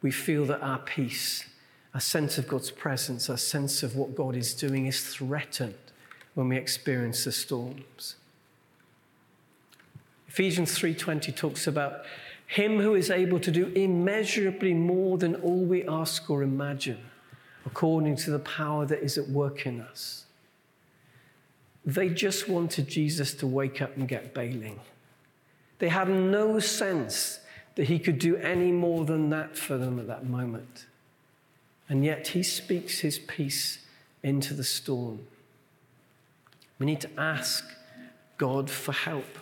we 0.01 0.11
feel 0.11 0.47
that 0.47 0.63
our 0.63 0.79
peace, 0.79 1.45
our 1.95 2.01
sense 2.01 2.39
of 2.39 2.49
God's 2.49 2.71
presence, 2.71 3.29
our 3.29 3.37
sense 3.37 3.83
of 3.83 3.97
what 3.97 4.15
God 4.15 4.37
is 4.37 4.55
doing 4.55 4.87
is 4.87 5.05
threatened 5.05 5.75
when 6.35 6.49
we 6.49 6.57
experience 6.57 7.25
the 7.25 7.33
storms. 7.33 8.17
Ephesians 10.33 10.79
3:20 10.79 11.31
talks 11.31 11.67
about 11.67 12.07
him 12.47 12.79
who 12.81 12.95
is 12.95 13.11
able 13.11 13.39
to 13.39 13.51
do 13.51 13.67
immeasurably 13.75 14.73
more 14.73 15.19
than 15.19 15.35
all 15.35 15.63
we 15.63 15.87
ask 15.87 16.31
or 16.31 16.43
imagine 16.43 17.11
according 17.67 18.17
to 18.17 18.31
the 18.31 18.39
power 18.39 18.87
that 18.87 19.03
is 19.03 19.19
at 19.19 19.29
work 19.29 19.67
in 19.67 19.83
us. 19.83 20.25
They 21.85 22.09
just 22.09 22.49
wanted 22.49 22.89
Jesus 22.89 23.35
to 23.35 23.47
wake 23.47 23.83
up 23.83 23.95
and 23.95 24.09
get 24.09 24.33
bailing. 24.33 24.81
They 25.81 25.91
had 25.91 26.09
no 26.09 26.59
sense 26.61 27.41
that 27.75 27.85
he 27.85 27.99
could 27.99 28.19
do 28.19 28.37
any 28.37 28.73
more 28.73 29.05
than 29.05 29.29
that 29.29 29.59
for 29.59 29.77
them 29.77 29.99
at 29.99 30.07
that 30.07 30.25
moment. 30.25 30.87
And 31.91 32.07
yet 32.07 32.29
he 32.29 32.43
speaks 32.43 33.01
his 33.01 33.19
peace 33.19 33.85
into 34.23 34.55
the 34.55 34.65
storm. 34.65 35.27
We 36.79 36.87
need 36.87 37.03
to 37.03 37.21
ask 37.21 37.67
God 38.39 38.71
for 38.71 38.93
help. 38.93 39.42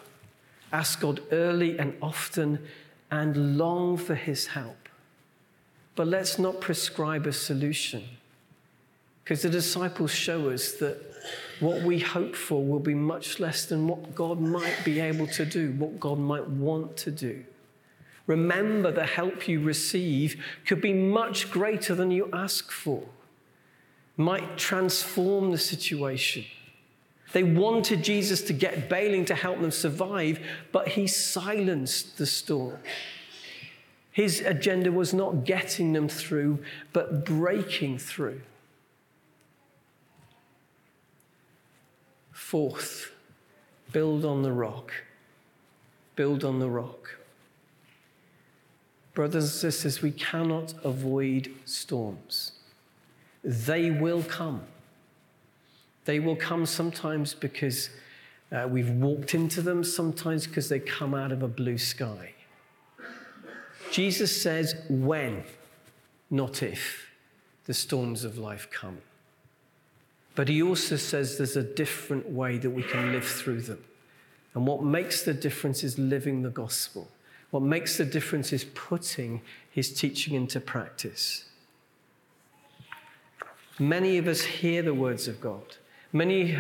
Ask 0.72 1.00
God 1.00 1.20
early 1.32 1.78
and 1.78 1.94
often 2.00 2.60
and 3.10 3.58
long 3.58 3.96
for 3.96 4.14
his 4.14 4.48
help. 4.48 4.88
But 5.96 6.06
let's 6.06 6.38
not 6.38 6.60
prescribe 6.60 7.26
a 7.26 7.32
solution. 7.32 8.04
Because 9.24 9.42
the 9.42 9.50
disciples 9.50 10.12
show 10.12 10.50
us 10.50 10.72
that 10.72 11.00
what 11.60 11.82
we 11.82 11.98
hope 11.98 12.34
for 12.34 12.64
will 12.64 12.80
be 12.80 12.94
much 12.94 13.38
less 13.38 13.66
than 13.66 13.86
what 13.86 14.14
God 14.14 14.40
might 14.40 14.78
be 14.84 15.00
able 15.00 15.26
to 15.28 15.44
do, 15.44 15.72
what 15.72 16.00
God 16.00 16.18
might 16.18 16.48
want 16.48 16.96
to 16.98 17.10
do. 17.10 17.44
Remember, 18.26 18.92
the 18.92 19.06
help 19.06 19.48
you 19.48 19.60
receive 19.60 20.42
could 20.66 20.80
be 20.80 20.92
much 20.92 21.50
greater 21.50 21.94
than 21.94 22.10
you 22.10 22.30
ask 22.32 22.70
for, 22.70 23.02
might 24.16 24.56
transform 24.56 25.50
the 25.50 25.58
situation. 25.58 26.44
They 27.32 27.42
wanted 27.42 28.02
Jesus 28.02 28.42
to 28.42 28.52
get 28.52 28.88
bailing 28.88 29.24
to 29.26 29.34
help 29.34 29.60
them 29.60 29.70
survive, 29.70 30.40
but 30.72 30.88
he 30.88 31.06
silenced 31.06 32.18
the 32.18 32.26
storm. 32.26 32.78
His 34.10 34.40
agenda 34.40 34.90
was 34.90 35.14
not 35.14 35.44
getting 35.44 35.92
them 35.92 36.08
through, 36.08 36.64
but 36.92 37.24
breaking 37.24 37.98
through. 37.98 38.40
Fourth, 42.32 43.12
build 43.92 44.24
on 44.24 44.42
the 44.42 44.52
rock. 44.52 44.92
Build 46.16 46.44
on 46.44 46.58
the 46.58 46.68
rock. 46.68 47.16
Brothers 49.14 49.44
and 49.44 49.52
sisters, 49.52 50.02
we 50.02 50.10
cannot 50.10 50.74
avoid 50.84 51.54
storms. 51.64 52.52
They 53.44 53.90
will 53.90 54.22
come. 54.24 54.62
They 56.10 56.18
will 56.18 56.34
come 56.34 56.66
sometimes 56.66 57.34
because 57.34 57.88
uh, 58.50 58.66
we've 58.68 58.90
walked 58.90 59.32
into 59.32 59.62
them, 59.62 59.84
sometimes 59.84 60.44
because 60.44 60.68
they 60.68 60.80
come 60.80 61.14
out 61.14 61.30
of 61.30 61.44
a 61.44 61.46
blue 61.46 61.78
sky. 61.78 62.34
Jesus 63.92 64.42
says, 64.42 64.74
when, 64.88 65.44
not 66.28 66.64
if, 66.64 67.06
the 67.66 67.74
storms 67.74 68.24
of 68.24 68.38
life 68.38 68.66
come. 68.72 68.98
But 70.34 70.48
he 70.48 70.60
also 70.60 70.96
says 70.96 71.38
there's 71.38 71.56
a 71.56 71.62
different 71.62 72.28
way 72.28 72.58
that 72.58 72.70
we 72.70 72.82
can 72.82 73.12
live 73.12 73.24
through 73.24 73.60
them. 73.60 73.84
And 74.54 74.66
what 74.66 74.82
makes 74.82 75.22
the 75.22 75.32
difference 75.32 75.84
is 75.84 75.96
living 75.96 76.42
the 76.42 76.50
gospel. 76.50 77.06
What 77.52 77.62
makes 77.62 77.98
the 77.98 78.04
difference 78.04 78.52
is 78.52 78.64
putting 78.74 79.42
his 79.70 79.94
teaching 79.94 80.34
into 80.34 80.58
practice. 80.58 81.44
Many 83.78 84.18
of 84.18 84.26
us 84.26 84.40
hear 84.40 84.82
the 84.82 84.92
words 84.92 85.28
of 85.28 85.40
God. 85.40 85.76
Many 86.12 86.56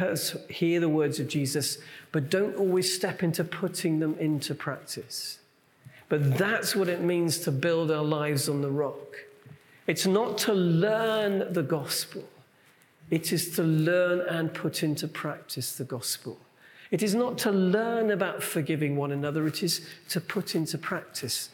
hear 0.48 0.80
the 0.80 0.88
words 0.88 1.18
of 1.18 1.28
Jesus, 1.28 1.78
but 2.12 2.30
don't 2.30 2.56
always 2.56 2.94
step 2.94 3.22
into 3.22 3.42
putting 3.42 3.98
them 3.98 4.16
into 4.18 4.54
practice. 4.54 5.40
But 6.08 6.36
that's 6.36 6.76
what 6.76 6.88
it 6.88 7.02
means 7.02 7.38
to 7.40 7.52
build 7.52 7.90
our 7.90 8.04
lives 8.04 8.48
on 8.48 8.62
the 8.62 8.70
rock. 8.70 9.16
It's 9.86 10.06
not 10.06 10.38
to 10.38 10.52
learn 10.52 11.52
the 11.52 11.62
gospel, 11.62 12.24
it 13.10 13.32
is 13.32 13.56
to 13.56 13.62
learn 13.62 14.20
and 14.28 14.54
put 14.54 14.84
into 14.84 15.08
practice 15.08 15.76
the 15.76 15.84
gospel. 15.84 16.38
It 16.92 17.02
is 17.02 17.14
not 17.14 17.38
to 17.38 17.52
learn 17.52 18.10
about 18.10 18.42
forgiving 18.42 18.96
one 18.96 19.12
another, 19.12 19.46
it 19.46 19.62
is 19.62 19.86
to 20.10 20.20
put 20.20 20.54
into 20.54 20.78
practice 20.78 21.50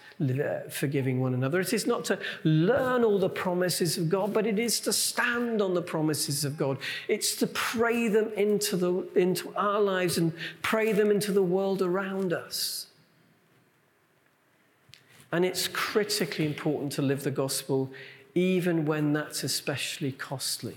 forgiving 0.70 1.20
one 1.20 1.34
another. 1.34 1.60
It 1.60 1.72
is 1.72 1.86
not 1.86 2.04
to 2.06 2.18
learn 2.42 3.04
all 3.04 3.18
the 3.18 3.28
promises 3.28 3.98
of 3.98 4.08
God, 4.08 4.32
but 4.32 4.46
it 4.46 4.58
is 4.58 4.80
to 4.80 4.92
stand 4.92 5.60
on 5.60 5.74
the 5.74 5.82
promises 5.82 6.44
of 6.44 6.56
God. 6.56 6.78
It's 7.06 7.36
to 7.36 7.46
pray 7.46 8.08
them 8.08 8.30
into, 8.36 8.76
the, 8.76 9.06
into 9.14 9.54
our 9.56 9.80
lives 9.80 10.16
and 10.16 10.32
pray 10.62 10.92
them 10.92 11.10
into 11.10 11.32
the 11.32 11.42
world 11.42 11.82
around 11.82 12.32
us. 12.32 12.86
And 15.32 15.44
it's 15.44 15.68
critically 15.68 16.46
important 16.46 16.92
to 16.92 17.02
live 17.02 17.22
the 17.22 17.30
gospel 17.30 17.90
even 18.34 18.84
when 18.84 19.12
that's 19.12 19.44
especially 19.44 20.12
costly. 20.12 20.76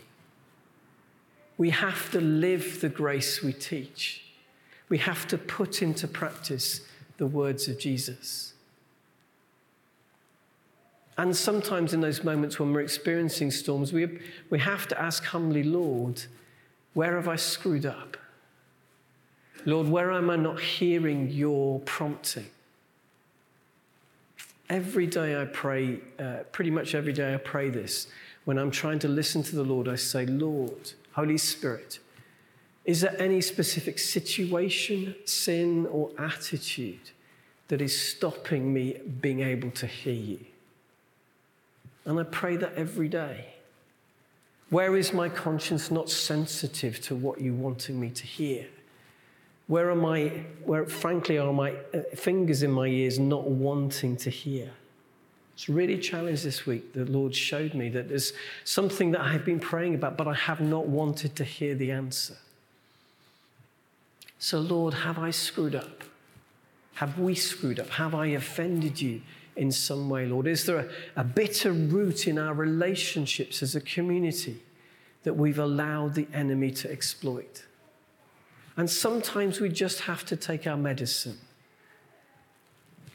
We 1.57 1.71
have 1.71 2.09
to 2.11 2.21
live 2.21 2.79
the 2.79 2.89
grace 2.89 3.43
we 3.43 3.51
teach. 3.51 4.23
We 4.87 4.97
have 4.99 5.27
to 5.27 5.37
put 5.37 5.81
into 5.81 6.07
practice 6.07 6.81
the 7.17 7.27
words 7.27 7.67
of 7.67 7.77
Jesus. 7.77 8.53
And 11.19 11.35
sometimes 11.35 11.93
in 11.93 11.99
those 11.99 12.23
moments 12.23 12.59
when 12.59 12.71
we're 12.71 12.79
experiencing 12.79 13.51
storms, 13.51 13.91
we, 13.91 14.19
we 14.49 14.57
have 14.59 14.87
to 14.87 14.99
ask 14.99 15.21
humbly, 15.25 15.63
Lord, 15.63 16.23
where 16.93 17.17
have 17.17 17.27
I 17.27 17.35
screwed 17.35 17.85
up? 17.85 18.15
Lord, 19.65 19.89
where 19.89 20.13
am 20.13 20.29
I 20.29 20.37
not 20.37 20.61
hearing 20.61 21.29
your 21.29 21.81
prompting? 21.81 22.45
Every 24.69 25.07
day 25.07 25.41
I 25.41 25.43
pray, 25.43 25.99
uh, 26.17 26.43
pretty 26.53 26.71
much 26.71 26.95
every 26.95 27.11
day 27.11 27.33
I 27.33 27.37
pray 27.37 27.69
this. 27.69 28.07
When 28.45 28.57
I'm 28.57 28.71
trying 28.71 28.99
to 28.99 29.09
listen 29.09 29.43
to 29.43 29.57
the 29.57 29.63
Lord, 29.63 29.89
I 29.89 29.95
say, 29.95 30.25
Lord, 30.25 30.93
Holy 31.11 31.37
Spirit, 31.37 31.99
is 32.85 33.01
there 33.01 33.21
any 33.21 33.41
specific 33.41 33.99
situation, 33.99 35.15
sin, 35.25 35.85
or 35.87 36.11
attitude 36.17 37.11
that 37.67 37.81
is 37.81 37.99
stopping 37.99 38.73
me 38.73 39.01
being 39.19 39.41
able 39.41 39.71
to 39.71 39.85
hear 39.85 40.13
you? 40.13 40.39
And 42.09 42.19
I 42.19 42.23
pray 42.23 42.55
that 42.55 42.73
every 42.73 43.07
day. 43.07 43.53
Where 44.71 44.97
is 44.97 45.13
my 45.13 45.29
conscience 45.29 45.91
not 45.91 46.09
sensitive 46.09 46.99
to 47.01 47.15
what 47.15 47.39
you're 47.39 47.53
wanting 47.53 47.99
me 47.99 48.09
to 48.09 48.25
hear? 48.25 48.65
Where 49.67 49.91
are 49.91 49.95
my, 49.95 50.29
where 50.65 50.87
frankly 50.87 51.37
are 51.37 51.53
my 51.53 51.75
uh, 51.93 52.01
fingers 52.15 52.63
in 52.63 52.71
my 52.71 52.87
ears 52.87 53.19
not 53.19 53.47
wanting 53.51 54.17
to 54.17 54.31
hear? 54.31 54.71
It's 55.53 55.69
really 55.69 55.99
challenged 55.99 56.43
this 56.43 56.65
week. 56.65 56.93
The 56.93 57.05
Lord 57.05 57.35
showed 57.35 57.75
me 57.75 57.89
that 57.89 58.09
there's 58.09 58.33
something 58.63 59.11
that 59.11 59.21
I've 59.21 59.45
been 59.45 59.59
praying 59.59 59.93
about, 59.93 60.17
but 60.17 60.27
I 60.27 60.33
have 60.33 60.61
not 60.61 60.87
wanted 60.87 61.35
to 61.35 61.43
hear 61.43 61.75
the 61.75 61.91
answer. 61.91 62.37
So, 64.39 64.59
Lord, 64.59 64.95
have 64.95 65.19
I 65.19 65.29
screwed 65.29 65.75
up? 65.75 66.03
Have 66.95 67.19
we 67.19 67.35
screwed 67.35 67.79
up? 67.79 67.89
Have 67.89 68.15
I 68.15 68.27
offended 68.27 68.99
you 68.99 69.21
in 69.55 69.71
some 69.71 70.09
way, 70.09 70.25
Lord? 70.25 70.47
Is 70.47 70.65
there 70.65 70.77
a, 70.77 70.89
a 71.15 71.23
bitter 71.23 71.71
root 71.71 72.27
in 72.27 72.37
our 72.37 72.53
relationships 72.53 73.61
as 73.61 73.75
a 73.75 73.81
community 73.81 74.61
that 75.23 75.33
we've 75.33 75.59
allowed 75.59 76.15
the 76.15 76.27
enemy 76.33 76.71
to 76.71 76.91
exploit? 76.91 77.65
And 78.77 78.89
sometimes 78.89 79.59
we 79.59 79.69
just 79.69 80.01
have 80.01 80.25
to 80.25 80.35
take 80.35 80.65
our 80.65 80.77
medicine. 80.77 81.37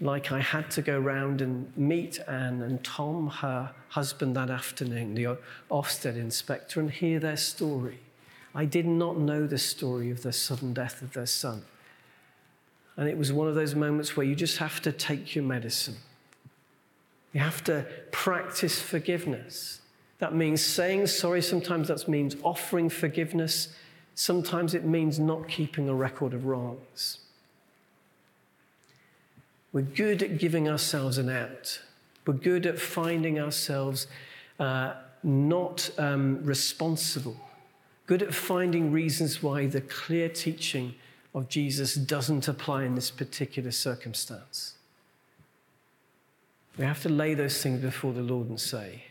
Like 0.00 0.32
I 0.32 0.40
had 0.40 0.70
to 0.72 0.82
go 0.82 0.98
round 0.98 1.40
and 1.40 1.74
meet 1.76 2.18
Anne 2.28 2.60
and 2.60 2.82
Tom, 2.84 3.28
her 3.28 3.72
husband, 3.88 4.36
that 4.36 4.50
afternoon, 4.50 5.14
the 5.14 5.38
Ofsted 5.70 6.16
inspector, 6.16 6.80
and 6.80 6.90
hear 6.90 7.18
their 7.18 7.36
story. 7.36 8.00
I 8.54 8.64
did 8.64 8.86
not 8.86 9.18
know 9.18 9.46
the 9.46 9.58
story 9.58 10.10
of 10.10 10.22
the 10.22 10.32
sudden 10.32 10.74
death 10.74 11.00
of 11.00 11.12
their 11.12 11.26
son. 11.26 11.62
And 12.96 13.08
it 13.08 13.18
was 13.18 13.32
one 13.32 13.48
of 13.48 13.54
those 13.54 13.74
moments 13.74 14.16
where 14.16 14.26
you 14.26 14.34
just 14.34 14.58
have 14.58 14.80
to 14.82 14.92
take 14.92 15.34
your 15.34 15.44
medicine. 15.44 15.96
You 17.34 17.40
have 17.40 17.62
to 17.64 17.84
practice 18.12 18.80
forgiveness. 18.80 19.82
That 20.20 20.34
means 20.34 20.64
saying 20.64 21.08
sorry. 21.08 21.42
Sometimes 21.42 21.88
that 21.88 22.08
means 22.08 22.36
offering 22.42 22.88
forgiveness. 22.88 23.74
Sometimes 24.14 24.72
it 24.72 24.84
means 24.84 25.18
not 25.18 25.48
keeping 25.48 25.88
a 25.88 25.94
record 25.94 26.32
of 26.32 26.46
wrongs. 26.46 27.18
We're 29.72 29.82
good 29.82 30.22
at 30.22 30.38
giving 30.38 30.68
ourselves 30.68 31.18
an 31.18 31.28
out. 31.28 31.80
We're 32.24 32.34
good 32.34 32.64
at 32.64 32.78
finding 32.78 33.40
ourselves 33.40 34.06
uh, 34.60 34.94
not 35.24 35.90
um, 35.98 36.44
responsible. 36.44 37.36
Good 38.06 38.22
at 38.22 38.32
finding 38.32 38.92
reasons 38.92 39.42
why 39.42 39.66
the 39.66 39.80
clear 39.80 40.28
teaching 40.28 40.94
of 41.34 41.48
Jesus 41.48 41.96
doesn't 41.96 42.46
apply 42.46 42.84
in 42.84 42.94
this 42.94 43.10
particular 43.10 43.72
circumstance. 43.72 44.74
We 46.76 46.84
have 46.84 47.02
to 47.02 47.08
lay 47.08 47.34
those 47.34 47.62
things 47.62 47.80
before 47.80 48.12
the 48.12 48.22
Lord 48.22 48.48
and 48.48 48.60
say, 48.60 49.04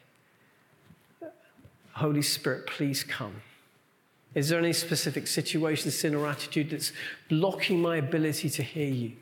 Holy 1.93 2.21
Spirit, 2.21 2.67
please 2.67 3.03
come. 3.03 3.41
Is 4.33 4.49
there 4.49 4.59
any 4.59 4.73
specific 4.73 5.27
situation, 5.27 5.91
sin, 5.91 6.15
or 6.15 6.27
attitude 6.27 6.71
that's 6.71 6.91
blocking 7.29 7.81
my 7.81 7.97
ability 7.97 8.49
to 8.49 8.63
hear 8.63 8.91
you? 8.91 9.13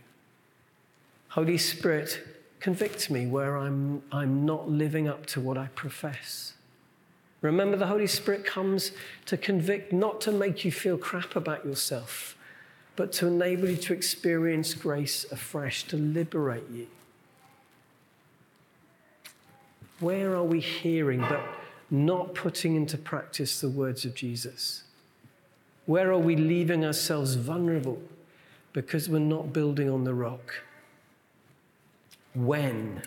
Holy 1.30 1.58
Spirit, 1.58 2.20
convict 2.60 3.10
me 3.10 3.28
where 3.28 3.58
I'm, 3.58 4.02
I'm 4.12 4.46
not 4.46 4.70
living 4.70 5.08
up 5.08 5.26
to 5.28 5.42
what 5.42 5.58
I 5.58 5.68
profess. 5.76 6.54
Remember, 7.42 7.76
the 7.76 7.88
Holy 7.88 8.08
Spirit 8.08 8.46
comes 8.46 8.92
to 9.26 9.36
convict, 9.36 9.92
not 9.92 10.22
to 10.22 10.32
make 10.32 10.64
you 10.64 10.72
feel 10.72 10.98
crap 10.98 11.36
about 11.36 11.66
yourself, 11.66 12.38
but 12.96 13.12
to 13.14 13.28
enable 13.28 13.68
you 13.68 13.78
to 13.78 13.94
experience 13.94 14.74
grace 14.74 15.26
afresh, 15.32 15.84
to 15.86 15.98
liberate 15.98 16.70
you. 16.72 16.88
Where 20.02 20.36
are 20.36 20.44
we 20.44 20.60
hearing 20.60 21.22
but 21.22 21.42
not 21.90 22.34
putting 22.34 22.76
into 22.76 22.98
practice 22.98 23.62
the 23.62 23.70
words 23.70 24.04
of 24.04 24.16
Jesus? 24.16 24.84
Where 25.86 26.12
are 26.12 26.18
we 26.18 26.36
leaving 26.36 26.84
ourselves 26.84 27.36
vulnerable 27.36 28.02
because 28.74 29.08
we're 29.08 29.20
not 29.20 29.54
building 29.54 29.90
on 29.90 30.04
the 30.04 30.14
rock? 30.14 30.64
When, 32.34 33.04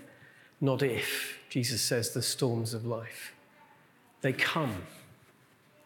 not 0.61 0.83
if, 0.83 1.39
Jesus 1.49 1.83
says, 1.83 2.11
the 2.11 2.23
storms 2.23 2.75
of 2.75 2.87
life. 2.87 3.33
They 4.21 4.33
come. 4.33 4.75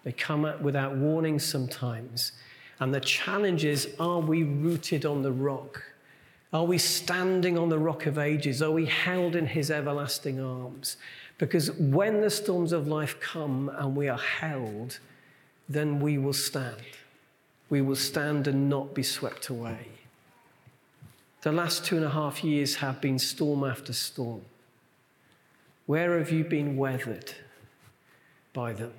They 0.04 0.12
come 0.12 0.46
without 0.62 0.96
warning 0.96 1.38
sometimes. 1.38 2.32
And 2.80 2.94
the 2.94 3.00
challenge 3.00 3.64
is 3.64 3.88
are 3.98 4.20
we 4.20 4.42
rooted 4.42 5.04
on 5.04 5.22
the 5.22 5.32
rock? 5.32 5.82
Are 6.52 6.64
we 6.64 6.78
standing 6.78 7.58
on 7.58 7.68
the 7.68 7.78
rock 7.78 8.06
of 8.06 8.18
ages? 8.18 8.62
Are 8.62 8.70
we 8.70 8.86
held 8.86 9.36
in 9.36 9.46
his 9.46 9.70
everlasting 9.70 10.40
arms? 10.40 10.96
Because 11.36 11.70
when 11.72 12.20
the 12.20 12.30
storms 12.30 12.72
of 12.72 12.88
life 12.88 13.20
come 13.20 13.70
and 13.76 13.94
we 13.94 14.08
are 14.08 14.18
held, 14.18 14.98
then 15.68 16.00
we 16.00 16.16
will 16.16 16.32
stand. 16.32 16.82
We 17.68 17.82
will 17.82 17.96
stand 17.96 18.48
and 18.48 18.70
not 18.70 18.94
be 18.94 19.02
swept 19.02 19.48
away. 19.48 19.88
The 21.42 21.52
last 21.52 21.84
two 21.84 21.96
and 21.96 22.04
a 22.04 22.10
half 22.10 22.42
years 22.42 22.76
have 22.76 23.00
been 23.00 23.18
storm 23.18 23.62
after 23.62 23.92
storm. 23.92 24.40
Where 25.86 26.18
have 26.18 26.30
you 26.30 26.44
been 26.44 26.76
weathered 26.76 27.32
by 28.52 28.72
them? 28.72 28.92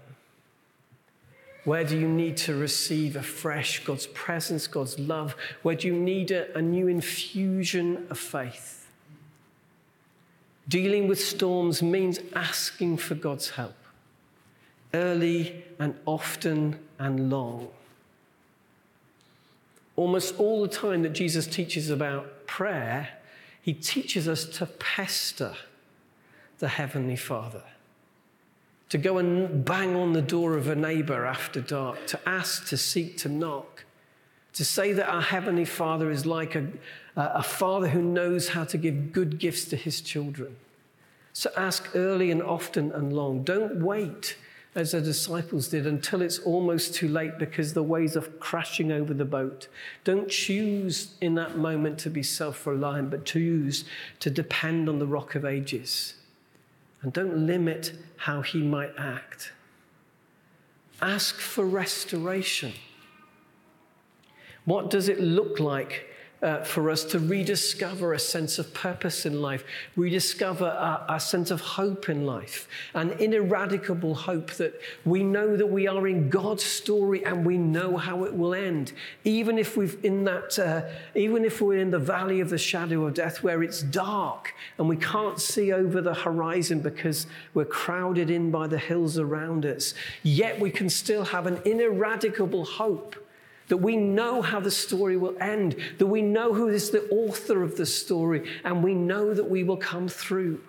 Where 1.70 1.84
do 1.84 1.96
you 1.96 2.08
need 2.08 2.36
to 2.38 2.56
receive 2.56 3.16
afresh 3.16 3.86
God's 3.86 4.08
presence, 4.08 4.66
God's 4.66 4.98
love? 4.98 5.36
Where 5.62 5.76
do 5.76 5.86
you 5.86 5.94
need 5.94 6.32
a, 6.32 6.58
a 6.58 6.64
new 6.64 6.88
infusion 6.88 8.08
of 8.10 8.18
faith? 8.18 8.88
Dealing 10.68 11.08
with 11.08 11.24
storms 11.24 11.84
means 11.84 12.22
asking 12.36 12.98
for 12.98 13.14
God's 13.14 13.52
help 13.52 13.76
early 14.96 15.64
and 15.78 15.94
often 16.08 16.80
and 16.98 17.30
long. 17.30 17.68
Almost 19.96 20.40
all 20.40 20.64
the 20.64 20.68
time 20.68 21.04
that 21.04 21.14
Jesus 21.14 21.46
teaches 21.46 21.92
about 21.92 22.48
prayer, 22.48 23.10
he 23.62 23.76
teaches 23.76 24.28
us 24.28 24.44
to 24.58 24.66
pester 24.66 25.54
the 26.58 26.70
Heavenly 26.70 27.16
Father 27.16 27.62
to 28.90 28.98
go 28.98 29.20
and 29.20 29.64
bang 29.64 29.96
on 29.96 30.14
the 30.14 30.22
door 30.22 30.58
of 30.58 30.68
a 30.68 30.76
neighbor 30.76 31.26
after 31.26 31.62
dark, 31.62 32.06
to 32.08 32.20
ask, 32.28 32.68
to 32.70 32.78
seek, 32.78 33.18
to 33.18 33.30
knock, 33.30 33.86
to 34.54 34.66
say 34.66 34.94
that 34.94 35.08
our 35.08 35.22
Heavenly 35.22 35.66
Father 35.66 36.10
is 36.10 36.26
like 36.26 36.56
a, 36.56 36.68
a 37.16 37.44
father 37.44 37.88
who 37.88 38.02
knows 38.02 38.50
how 38.50 38.64
to 38.66 38.78
give 38.78 39.12
good 39.12 39.38
gifts 39.38 39.66
to 39.66 39.76
his 39.76 40.02
children. 40.02 40.56
So 41.34 41.52
ask 41.56 41.96
early 41.96 42.32
and 42.32 42.42
often 42.42 42.92
and 42.92 43.14
long. 43.14 43.44
Don't 43.44 43.82
wait 43.82 44.36
as 44.76 44.92
the 44.92 45.02
disciples 45.02 45.68
did, 45.68 45.88
until 45.88 46.22
it's 46.22 46.40
almost 46.40 46.94
too 46.94 47.08
late 47.08 47.40
because 47.40 47.74
the 47.74 47.84
waves 47.84 48.16
are 48.16 48.22
crashing 48.22 48.92
over 48.92 49.14
the 49.14 49.26
boat. 49.26 49.68
Don't 50.04 50.30
choose 50.30 51.16
in 51.22 51.36
that 51.36 51.58
moment 51.58 51.98
to 52.00 52.10
be 52.10 52.22
self 52.22 52.68
reliant, 52.68 53.10
but 53.10 53.26
choose 53.26 53.86
to 54.20 54.30
depend 54.30 54.88
on 54.88 55.00
the 55.00 55.08
rock 55.08 55.36
of 55.36 55.44
ages. 55.44 56.14
And 57.02 57.14
don't 57.14 57.46
limit 57.46 57.94
how 58.18 58.42
he 58.42 58.62
might 58.62 58.92
act. 58.98 59.54
Ask 61.02 61.36
for 61.36 61.66
restoration. 61.66 62.74
What 64.66 64.90
does 64.90 65.08
it 65.08 65.20
look 65.20 65.60
like 65.60 66.09
uh, 66.42 66.64
for 66.64 66.90
us 66.90 67.04
to 67.04 67.20
rediscover 67.20 68.14
a 68.14 68.20
sense 68.20 68.60
of 68.60 68.74
purpose 68.74 69.26
in 69.26 69.42
life, 69.42 69.66
rediscover 69.96 70.66
a, 70.66 71.14
a, 71.14 71.20
sense 71.20 71.52
of 71.52 71.60
hope 71.60 72.08
in 72.08 72.26
life, 72.26 72.68
an 72.94 73.12
ineradicable 73.12 74.16
hope 74.16 74.52
that 74.52 74.80
we 75.04 75.22
know 75.22 75.58
that 75.58 75.68
we 75.68 75.88
are 75.88 76.08
in 76.08 76.30
God's 76.30 76.64
story 76.64 77.26
and 77.26 77.46
we 77.46 77.58
know 77.58 77.98
how 77.98 78.24
it 78.24 78.34
will 78.34 78.54
end. 78.54 78.94
Even 79.26 79.58
if 79.58 79.76
we've 79.76 79.98
in 80.04 80.24
that, 80.24 80.58
uh, 80.58 80.84
even 81.14 81.44
if 81.44 81.62
we're 81.62 81.78
in 81.78 81.92
the 81.92 82.00
valley 82.00 82.40
of 82.40 82.50
the 82.50 82.58
shadow 82.58 83.06
of 83.06 83.14
death 83.14 83.44
where 83.44 83.62
it's 83.62 83.82
dark 83.82 84.54
and 84.78 84.88
we 84.88 84.96
can't 84.96 85.40
see 85.42 85.74
over 85.74 86.00
the 86.02 86.14
horizon 86.14 86.80
because 86.80 87.28
we're 87.54 87.66
crowded 87.66 88.30
in 88.30 88.50
by 88.50 88.66
the 88.66 88.78
hills 88.78 89.20
around 89.20 89.66
us, 89.66 89.94
yet 90.24 90.58
we 90.60 90.72
can 90.72 90.90
still 90.90 91.26
have 91.26 91.48
an 91.48 91.60
ineradicable 91.66 92.64
hope 92.64 93.16
that 93.70 93.78
we 93.78 93.96
know 93.96 94.42
how 94.42 94.60
the 94.60 94.72
story 94.72 95.16
will 95.16 95.36
end, 95.40 95.76
that 96.00 96.08
we 96.08 96.22
know 96.22 96.54
who 96.54 96.68
is 96.68 96.90
the 96.90 97.08
author 97.10 97.64
of 97.64 97.78
the 97.78 97.86
story, 97.86 98.50
and 98.66 98.84
we 98.84 98.94
know 98.94 99.34
that 99.34 99.50
we 99.50 99.64
will 99.64 99.78
come 99.78 100.10
through. 100.10 100.60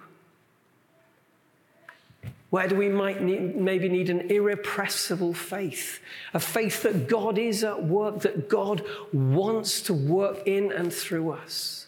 Where 2.50 2.68
do 2.68 2.74
we 2.74 2.88
might 2.88 3.22
need, 3.22 3.56
maybe 3.56 3.88
need 3.88 4.10
an 4.10 4.30
irrepressible 4.30 5.34
faith, 5.34 6.00
a 6.34 6.40
faith 6.40 6.82
that 6.82 7.08
God 7.08 7.38
is 7.38 7.64
at 7.64 7.84
work, 7.84 8.20
that 8.20 8.48
God 8.48 8.84
wants 9.12 9.80
to 9.82 9.94
work 9.94 10.46
in 10.46 10.70
and 10.70 10.92
through 10.92 11.30
us. 11.30 11.86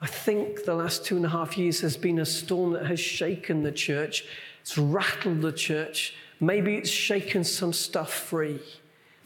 I 0.00 0.06
think 0.06 0.64
the 0.64 0.74
last 0.74 1.04
two 1.04 1.16
and 1.16 1.26
a 1.26 1.28
half 1.28 1.58
years 1.58 1.80
has 1.80 1.96
been 1.96 2.18
a 2.18 2.26
storm 2.26 2.72
that 2.72 2.86
has 2.86 2.98
shaken 2.98 3.62
the 3.62 3.72
church. 3.72 4.24
It's 4.62 4.78
rattled 4.78 5.42
the 5.42 5.52
church. 5.52 6.14
Maybe 6.40 6.76
it's 6.76 6.90
shaken 6.90 7.44
some 7.44 7.72
stuff 7.72 8.12
free 8.12 8.60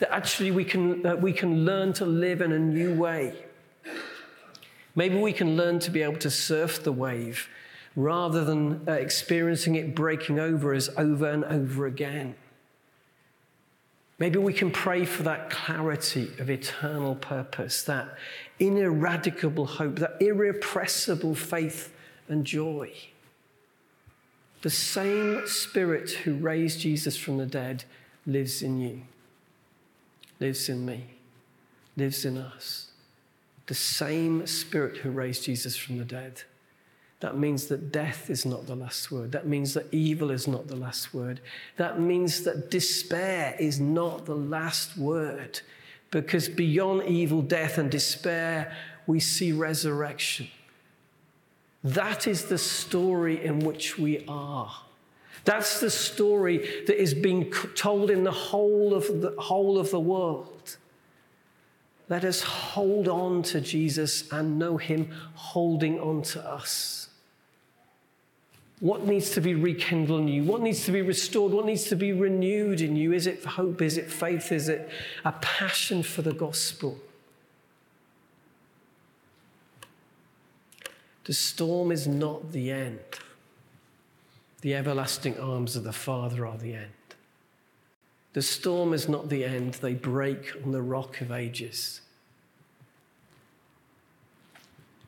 that 0.02 0.12
actually 0.12 0.50
we 0.50 0.64
can, 0.64 1.06
uh, 1.06 1.14
we 1.14 1.32
can 1.32 1.64
learn 1.64 1.92
to 1.92 2.04
live 2.04 2.40
in 2.40 2.50
a 2.50 2.58
new 2.58 2.92
way. 2.92 3.32
Maybe 4.96 5.16
we 5.16 5.32
can 5.32 5.56
learn 5.56 5.78
to 5.78 5.92
be 5.92 6.02
able 6.02 6.18
to 6.18 6.30
surf 6.30 6.82
the 6.82 6.90
wave 6.90 7.48
rather 7.94 8.44
than 8.44 8.82
uh, 8.88 8.92
experiencing 8.94 9.76
it 9.76 9.94
breaking 9.94 10.40
over 10.40 10.74
us 10.74 10.88
over 10.96 11.30
and 11.30 11.44
over 11.44 11.86
again. 11.86 12.34
Maybe 14.18 14.40
we 14.40 14.52
can 14.52 14.72
pray 14.72 15.04
for 15.04 15.22
that 15.22 15.50
clarity 15.50 16.32
of 16.40 16.50
eternal 16.50 17.14
purpose, 17.14 17.84
that 17.84 18.18
ineradicable 18.58 19.66
hope, 19.66 20.00
that 20.00 20.16
irrepressible 20.20 21.36
faith 21.36 21.94
and 22.26 22.44
joy. 22.44 22.92
The 24.62 24.70
same 24.70 25.46
Spirit 25.46 26.10
who 26.10 26.34
raised 26.34 26.80
Jesus 26.80 27.16
from 27.16 27.38
the 27.38 27.46
dead 27.46 27.84
lives 28.26 28.62
in 28.62 28.80
you 28.80 29.02
lives 30.42 30.68
in 30.68 30.84
me, 30.84 31.04
lives 31.96 32.24
in 32.24 32.36
us. 32.36 32.88
The 33.66 33.74
same 33.74 34.46
Spirit 34.46 34.98
who 34.98 35.10
raised 35.10 35.44
Jesus 35.44 35.76
from 35.76 35.98
the 35.98 36.04
dead. 36.04 36.42
That 37.20 37.38
means 37.38 37.68
that 37.68 37.92
death 37.92 38.28
is 38.28 38.44
not 38.44 38.66
the 38.66 38.74
last 38.74 39.12
word. 39.12 39.30
That 39.30 39.46
means 39.46 39.74
that 39.74 39.86
evil 39.94 40.32
is 40.32 40.48
not 40.48 40.66
the 40.66 40.74
last 40.74 41.14
word. 41.14 41.40
That 41.76 42.00
means 42.00 42.42
that 42.42 42.72
despair 42.72 43.54
is 43.60 43.78
not 43.78 44.26
the 44.26 44.34
last 44.34 44.98
word. 44.98 45.60
Because 46.10 46.48
beyond 46.48 47.04
evil, 47.04 47.40
death, 47.40 47.78
and 47.78 47.88
despair, 47.88 48.76
we 49.06 49.20
see 49.20 49.52
resurrection. 49.52 50.48
That 51.84 52.26
is 52.26 52.46
the 52.46 52.58
story 52.58 53.44
in 53.44 53.60
which 53.60 53.96
we 53.96 54.24
are. 54.26 54.72
That's 55.44 55.80
the 55.80 55.90
story 55.90 56.58
that 56.86 57.00
is 57.00 57.14
being 57.14 57.52
told 57.74 58.10
in 58.10 58.24
the 58.24 58.30
whole 58.30 58.94
of 58.94 59.20
the 59.20 59.34
whole 59.38 59.78
of 59.78 59.90
the 59.90 60.00
world. 60.00 60.76
Let 62.08 62.24
us 62.24 62.42
hold 62.42 63.08
on 63.08 63.42
to 63.44 63.60
Jesus 63.60 64.30
and 64.30 64.58
know 64.58 64.76
him 64.76 65.10
holding 65.34 65.98
on 65.98 66.22
to 66.22 66.46
us. 66.46 67.08
What 68.80 69.06
needs 69.06 69.30
to 69.30 69.40
be 69.40 69.54
rekindled 69.54 70.22
in 70.22 70.28
you? 70.28 70.42
What 70.42 70.60
needs 70.60 70.84
to 70.86 70.92
be 70.92 71.02
restored? 71.02 71.52
What 71.52 71.66
needs 71.66 71.84
to 71.84 71.96
be 71.96 72.12
renewed 72.12 72.80
in 72.80 72.96
you? 72.96 73.12
Is 73.12 73.26
it 73.26 73.44
hope? 73.44 73.80
Is 73.80 73.96
it 73.96 74.10
faith? 74.10 74.50
Is 74.50 74.68
it 74.68 74.90
a 75.24 75.32
passion 75.32 76.02
for 76.02 76.22
the 76.22 76.32
gospel? 76.32 76.98
The 81.24 81.32
storm 81.32 81.92
is 81.92 82.08
not 82.08 82.50
the 82.50 82.72
end. 82.72 82.98
The 84.62 84.74
everlasting 84.74 85.38
arms 85.38 85.76
of 85.76 85.84
the 85.84 85.92
Father 85.92 86.46
are 86.46 86.56
the 86.56 86.74
end. 86.74 86.92
The 88.32 88.42
storm 88.42 88.94
is 88.94 89.08
not 89.08 89.28
the 89.28 89.44
end, 89.44 89.74
they 89.74 89.92
break 89.92 90.54
on 90.64 90.72
the 90.72 90.80
rock 90.80 91.20
of 91.20 91.30
ages. 91.30 92.00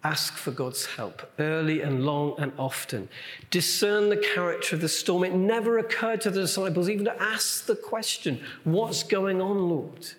Ask 0.03 0.35
for 0.35 0.51
God's 0.51 0.85
help 0.85 1.23
early 1.39 1.81
and 1.81 2.05
long 2.05 2.35
and 2.37 2.53
often. 2.59 3.09
Discern 3.51 4.11
the 4.11 4.19
character 4.19 4.77
of 4.77 4.83
the 4.83 4.89
storm. 4.89 5.25
It 5.25 5.33
never 5.33 5.79
occurred 5.79 6.21
to 6.23 6.31
the 6.31 6.43
disciples 6.43 6.91
even 6.91 7.07
to 7.07 7.23
ask 7.23 7.65
the 7.65 7.77
question, 7.77 8.43
What's 8.65 9.03
going 9.03 9.41
on, 9.41 9.71
Lord? 9.71 10.13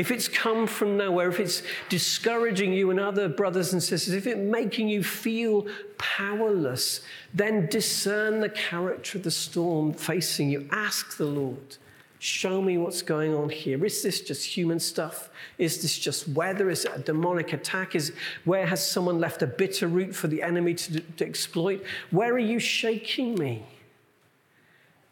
If 0.00 0.10
it's 0.10 0.28
come 0.28 0.66
from 0.66 0.96
nowhere, 0.96 1.28
if 1.28 1.38
it's 1.38 1.62
discouraging 1.90 2.72
you 2.72 2.90
and 2.90 2.98
other 2.98 3.28
brothers 3.28 3.74
and 3.74 3.82
sisters, 3.82 4.14
if 4.14 4.26
it's 4.26 4.38
making 4.38 4.88
you 4.88 5.04
feel 5.04 5.66
powerless, 5.98 7.02
then 7.34 7.66
discern 7.66 8.40
the 8.40 8.48
character 8.48 9.18
of 9.18 9.24
the 9.24 9.30
storm 9.30 9.92
facing 9.92 10.48
you. 10.48 10.66
Ask 10.72 11.18
the 11.18 11.26
Lord, 11.26 11.76
show 12.18 12.62
me 12.62 12.78
what's 12.78 13.02
going 13.02 13.34
on 13.34 13.50
here. 13.50 13.84
Is 13.84 14.02
this 14.02 14.22
just 14.22 14.46
human 14.46 14.80
stuff? 14.80 15.28
Is 15.58 15.82
this 15.82 15.98
just 15.98 16.26
weather? 16.28 16.70
Is 16.70 16.86
it 16.86 16.92
a 16.96 17.00
demonic 17.00 17.52
attack? 17.52 17.94
Is 17.94 18.14
where 18.46 18.64
has 18.66 18.90
someone 18.90 19.20
left 19.20 19.42
a 19.42 19.46
bitter 19.46 19.86
root 19.86 20.16
for 20.16 20.28
the 20.28 20.42
enemy 20.42 20.72
to, 20.72 21.00
to 21.00 21.26
exploit? 21.26 21.84
Where 22.10 22.32
are 22.32 22.38
you 22.38 22.58
shaking 22.58 23.34
me? 23.34 23.66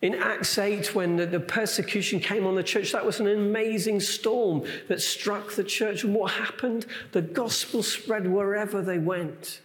In 0.01 0.15
Acts 0.15 0.57
8, 0.59 0.95
when 0.95 1.17
the, 1.17 1.27
the, 1.27 1.41
persecution 1.41 2.21
came 2.21 2.47
on 2.47 2.55
the 2.55 2.63
church, 2.63 2.93
that 2.93 3.05
was 3.05 3.19
an 3.19 3.27
amazing 3.27 3.99
storm 3.99 4.63
that 4.87 5.03
struck 5.03 5.53
the 5.53 5.65
church. 5.65 6.05
And 6.05 6.15
what 6.15 6.33
happened? 6.33 6.87
The 7.11 7.23
gospel 7.23 7.83
spread 7.83 8.31
wherever 8.31 8.81
they 8.81 8.99
went. 8.99 9.61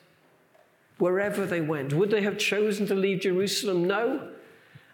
Wherever 0.98 1.46
they 1.46 1.62
went. 1.62 1.94
Would 1.94 2.10
they 2.10 2.22
have 2.22 2.40
chosen 2.40 2.88
to 2.88 2.96
leave 2.96 3.22
Jerusalem? 3.22 3.86
No. 3.86 4.30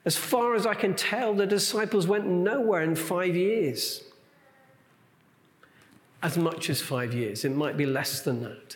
As 0.03 0.17
far 0.17 0.55
as 0.55 0.65
I 0.65 0.73
can 0.73 0.93
tell, 0.93 1.33
the 1.33 1.47
disciples 1.47 2.05
went 2.05 2.25
nowhere 2.25 2.83
in 2.83 2.95
five 2.95 3.35
years. 3.35 4.03
As 6.21 6.37
much 6.37 6.69
as 6.69 6.81
five 6.81 7.13
years. 7.13 7.45
It 7.45 7.55
might 7.55 7.77
be 7.77 7.85
less 7.85 8.21
than 8.21 8.43
that. 8.43 8.75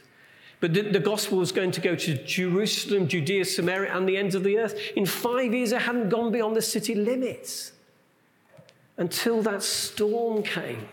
But 0.64 0.74
the, 0.74 0.82
the, 0.84 1.00
gospel 1.02 1.40
was 1.40 1.52
going 1.52 1.72
to 1.72 1.82
go 1.82 1.94
to 1.94 2.24
Jerusalem, 2.24 3.10
Judea, 3.10 3.44
Samaria, 3.44 3.94
and 3.94 4.08
the 4.08 4.16
ends 4.16 4.34
of 4.34 4.46
the 4.46 4.60
earth. 4.60 4.80
In 4.96 5.06
five 5.06 5.54
years, 5.54 5.74
it 5.74 5.82
hadn't 5.82 6.08
gone 6.08 6.32
beyond 6.32 6.56
the 6.56 6.62
city 6.62 6.96
limits 6.96 7.74
until 8.96 9.42
that 9.42 9.62
storm 9.62 10.42
came. 10.42 10.88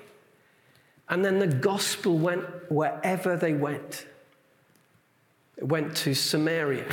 And 1.08 1.24
then 1.24 1.38
the 1.38 1.46
gospel 1.46 2.18
went 2.18 2.42
wherever 2.68 3.36
they 3.36 3.52
went. 3.52 4.08
It 5.56 5.68
went 5.68 5.96
to 5.98 6.14
Samaria, 6.14 6.88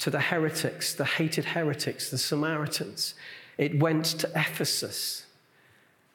to 0.00 0.10
the 0.10 0.18
heretics, 0.18 0.92
the 0.92 1.04
hated 1.04 1.44
heretics, 1.44 2.10
the 2.10 2.18
Samaritans. 2.18 3.14
It 3.58 3.78
went 3.78 4.06
to 4.06 4.26
Ephesus. 4.34 5.26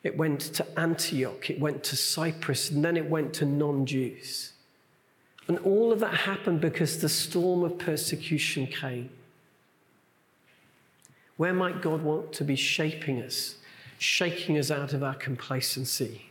It 0.04 0.18
went 0.18 0.42
to 0.42 0.68
Antioch. 0.78 1.50
It 1.50 1.62
went 1.62 1.86
to 1.86 1.96
Cyprus. 1.96 2.70
And 2.72 2.84
then 2.84 2.98
it 2.98 3.10
went 3.10 3.34
to 3.36 3.46
non 3.46 3.86
Jews. 3.86 4.51
And 5.47 5.58
all 5.60 5.91
of 5.91 5.99
that 5.99 6.13
happened 6.13 6.62
because 6.62 6.99
the 6.99 7.10
storm 7.10 7.63
of 7.63 7.77
persecution 7.77 8.67
came. 8.67 9.10
Where 11.38 11.54
might 11.54 11.82
God 11.82 12.04
want 12.04 12.34
to 12.34 12.43
be 12.43 12.56
shaping 12.56 13.21
us, 13.21 13.56
shaking 13.97 14.58
us 14.58 14.69
out 14.69 14.93
of 14.93 15.04
our 15.04 15.15
complacency? 15.15 16.30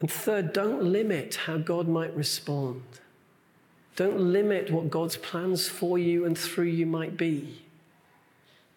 And 0.00 0.10
third, 0.10 0.52
don't 0.52 0.82
limit 0.82 1.34
how 1.46 1.58
God 1.58 1.88
might 1.88 2.14
respond. 2.16 2.82
Don't 3.96 4.20
limit 4.20 4.70
what 4.70 4.90
God's 4.90 5.16
plans 5.16 5.68
for 5.68 5.98
you 5.98 6.24
and 6.26 6.36
through 6.36 6.64
you 6.64 6.86
might 6.86 7.16
be. 7.16 7.62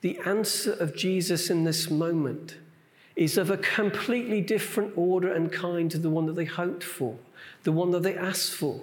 The 0.01 0.17
answer 0.19 0.73
of 0.73 0.95
Jesus 0.95 1.49
in 1.49 1.65
this 1.65 1.89
moment 1.89 2.55
is 3.19 3.37
of 3.37 3.51
a 3.51 3.57
completely 3.57 4.39
different 4.39 4.93
order 4.95 5.33
and 5.33 5.51
kind 5.51 5.91
to 5.91 5.97
the 5.97 6.09
one 6.09 6.25
that 6.25 6.37
they 6.37 6.45
hoped 6.45 6.85
for, 6.85 7.17
the 7.63 7.71
one 7.71 7.91
that 7.91 8.01
they 8.01 8.15
asked 8.15 8.53
for. 8.53 8.79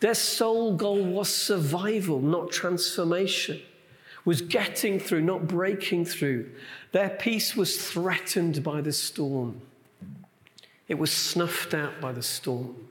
Their 0.00 0.14
sole 0.14 0.74
goal 0.74 1.04
was 1.04 1.28
survival, 1.28 2.18
not 2.18 2.50
transformation. 2.50 3.60
was 4.24 4.40
getting 4.40 4.98
through, 4.98 5.20
not 5.20 5.46
breaking 5.46 6.06
through. 6.06 6.50
Their 6.92 7.10
peace 7.10 7.54
was 7.54 7.76
threatened 7.76 8.64
by 8.64 8.80
the 8.80 8.92
storm, 8.92 9.60
it 10.88 10.98
was 10.98 11.12
snuffed 11.12 11.74
out 11.74 12.00
by 12.00 12.12
the 12.12 12.22
storm. 12.22 12.88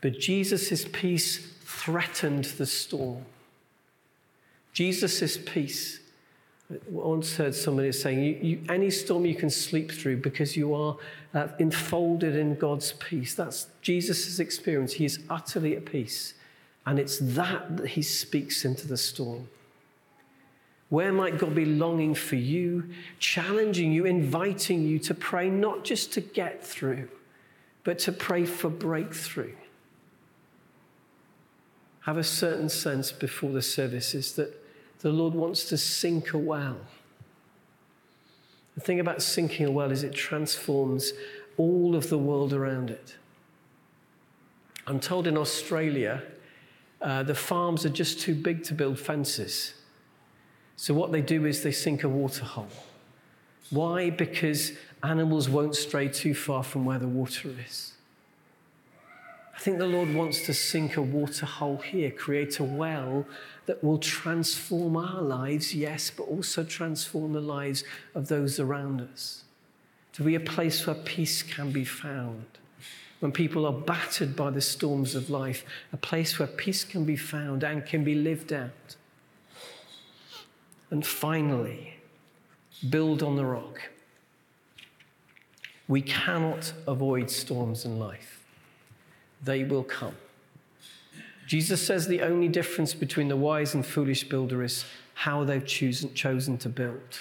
But 0.00 0.20
Jesus' 0.20 0.86
peace 0.92 1.56
threatened 1.64 2.44
the 2.44 2.66
storm. 2.66 3.24
Jesus' 4.72 5.38
peace. 5.38 5.98
Once 6.88 7.36
heard 7.36 7.54
somebody 7.54 7.92
saying, 7.92 8.22
you, 8.22 8.32
you, 8.40 8.60
any 8.68 8.90
storm 8.90 9.26
you 9.26 9.34
can 9.34 9.50
sleep 9.50 9.92
through 9.92 10.16
because 10.16 10.56
you 10.56 10.74
are 10.74 10.96
uh, 11.34 11.48
enfolded 11.58 12.34
in 12.34 12.54
God's 12.54 12.92
peace. 12.92 13.34
That's 13.34 13.66
Jesus' 13.82 14.38
experience. 14.38 14.94
He 14.94 15.04
is 15.04 15.18
utterly 15.28 15.76
at 15.76 15.84
peace. 15.84 16.34
And 16.86 16.98
it's 16.98 17.18
that 17.18 17.76
that 17.76 17.88
he 17.88 18.02
speaks 18.02 18.64
into 18.64 18.88
the 18.88 18.96
storm. 18.96 19.48
Where 20.88 21.12
might 21.12 21.38
God 21.38 21.54
be 21.54 21.64
longing 21.64 22.14
for 22.14 22.36
you, 22.36 22.90
challenging 23.18 23.92
you, 23.92 24.04
inviting 24.04 24.86
you 24.86 24.98
to 25.00 25.14
pray 25.14 25.50
not 25.50 25.84
just 25.84 26.12
to 26.14 26.20
get 26.20 26.64
through, 26.64 27.08
but 27.84 27.98
to 28.00 28.12
pray 28.12 28.46
for 28.46 28.70
breakthrough? 28.70 29.54
Have 32.00 32.16
a 32.16 32.24
certain 32.24 32.68
sense 32.68 33.12
before 33.12 33.50
the 33.50 33.62
services 33.62 34.34
that 34.36 34.63
the 35.04 35.12
Lord 35.12 35.34
wants 35.34 35.66
to 35.66 35.76
sink 35.76 36.32
a 36.32 36.38
well. 36.38 36.78
The 38.74 38.80
thing 38.80 39.00
about 39.00 39.20
sinking 39.20 39.66
a 39.66 39.70
well 39.70 39.92
is 39.92 40.02
it 40.02 40.14
transforms 40.14 41.12
all 41.58 41.94
of 41.94 42.08
the 42.08 42.16
world 42.16 42.54
around 42.54 42.88
it. 42.88 43.14
I'm 44.86 44.98
told 44.98 45.26
in 45.26 45.36
Australia, 45.36 46.22
uh, 47.02 47.22
the 47.22 47.34
farms 47.34 47.84
are 47.84 47.90
just 47.90 48.18
too 48.18 48.34
big 48.34 48.64
to 48.64 48.72
build 48.72 48.98
fences. 48.98 49.74
So, 50.76 50.94
what 50.94 51.12
they 51.12 51.20
do 51.20 51.44
is 51.44 51.62
they 51.62 51.70
sink 51.70 52.02
a 52.02 52.08
water 52.08 52.46
hole. 52.46 52.68
Why? 53.68 54.08
Because 54.08 54.72
animals 55.02 55.50
won't 55.50 55.76
stray 55.76 56.08
too 56.08 56.34
far 56.34 56.62
from 56.62 56.86
where 56.86 56.98
the 56.98 57.08
water 57.08 57.50
is. 57.66 57.92
I 59.54 59.58
think 59.58 59.78
the 59.78 59.86
Lord 59.86 60.12
wants 60.12 60.44
to 60.46 60.54
sink 60.54 60.96
a 60.96 61.02
water 61.02 61.46
hole 61.46 61.78
here, 61.78 62.10
create 62.10 62.58
a 62.58 62.64
well 62.64 63.24
that 63.66 63.82
will 63.82 63.98
transform 63.98 64.96
our 64.96 65.22
lives, 65.22 65.74
yes, 65.74 66.10
but 66.10 66.24
also 66.24 66.64
transform 66.64 67.32
the 67.32 67.40
lives 67.40 67.84
of 68.14 68.28
those 68.28 68.58
around 68.58 69.00
us. 69.00 69.44
To 70.14 70.22
be 70.22 70.34
a 70.34 70.40
place 70.40 70.86
where 70.86 70.96
peace 70.96 71.42
can 71.42 71.72
be 71.72 71.84
found. 71.84 72.44
When 73.20 73.32
people 73.32 73.64
are 73.64 73.72
battered 73.72 74.36
by 74.36 74.50
the 74.50 74.60
storms 74.60 75.14
of 75.14 75.30
life, 75.30 75.64
a 75.92 75.96
place 75.96 76.38
where 76.38 76.48
peace 76.48 76.84
can 76.84 77.04
be 77.04 77.16
found 77.16 77.62
and 77.62 77.86
can 77.86 78.04
be 78.04 78.14
lived 78.14 78.52
out. 78.52 78.96
And 80.90 81.06
finally, 81.06 81.94
build 82.90 83.22
on 83.22 83.36
the 83.36 83.46
rock. 83.46 83.80
We 85.88 86.02
cannot 86.02 86.72
avoid 86.86 87.30
storms 87.30 87.84
in 87.84 87.98
life, 87.98 88.33
they 89.44 89.64
will 89.64 89.84
come. 89.84 90.16
Jesus 91.46 91.86
says 91.86 92.06
the 92.06 92.22
only 92.22 92.48
difference 92.48 92.94
between 92.94 93.28
the 93.28 93.36
wise 93.36 93.74
and 93.74 93.84
foolish 93.84 94.28
builder 94.28 94.62
is 94.62 94.84
how 95.14 95.44
they've 95.44 95.66
chosen, 95.66 96.12
chosen 96.14 96.58
to 96.58 96.68
build. 96.68 97.18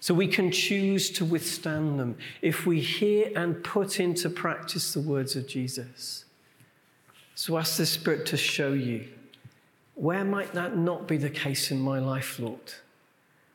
So 0.00 0.14
we 0.14 0.26
can 0.26 0.50
choose 0.50 1.10
to 1.10 1.24
withstand 1.24 2.00
them 2.00 2.16
if 2.42 2.66
we 2.66 2.80
hear 2.80 3.30
and 3.36 3.62
put 3.62 4.00
into 4.00 4.30
practice 4.30 4.94
the 4.94 5.00
words 5.00 5.36
of 5.36 5.46
Jesus. 5.46 6.24
So 7.34 7.58
ask 7.58 7.76
the 7.76 7.86
Spirit 7.86 8.26
to 8.26 8.36
show 8.36 8.72
you 8.72 9.08
where 9.94 10.24
might 10.24 10.54
that 10.54 10.78
not 10.78 11.06
be 11.06 11.18
the 11.18 11.28
case 11.28 11.70
in 11.70 11.78
my 11.78 11.98
life, 11.98 12.38
Lord? 12.38 12.72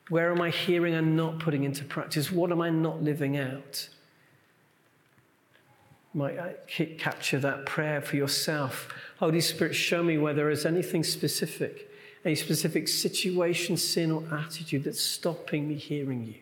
Where 0.09 0.31
am 0.31 0.41
I 0.41 0.51
hearing 0.51 0.93
and 0.93 1.17
not 1.17 1.39
putting 1.39 1.63
into 1.63 1.83
practice? 1.83 2.31
What 2.31 2.51
am 2.51 2.61
I 2.61 2.69
not 2.69 3.01
living 3.01 3.37
out? 3.37 3.89
Might 6.15 6.39
capture 6.97 7.39
that 7.39 7.65
prayer 7.65 7.99
for 7.99 8.15
yourself? 8.15 8.87
Holy 9.19 9.41
Spirit, 9.41 9.73
show 9.75 10.01
me 10.01 10.17
where 10.17 10.33
there 10.33 10.49
is 10.49 10.65
anything 10.65 11.03
specific, 11.03 11.91
any 12.23 12.35
specific 12.35 12.87
situation, 12.87 13.75
sin, 13.75 14.11
or 14.11 14.23
attitude 14.31 14.85
that's 14.85 15.01
stopping 15.01 15.67
me 15.67 15.75
hearing 15.75 16.25
you. 16.25 16.35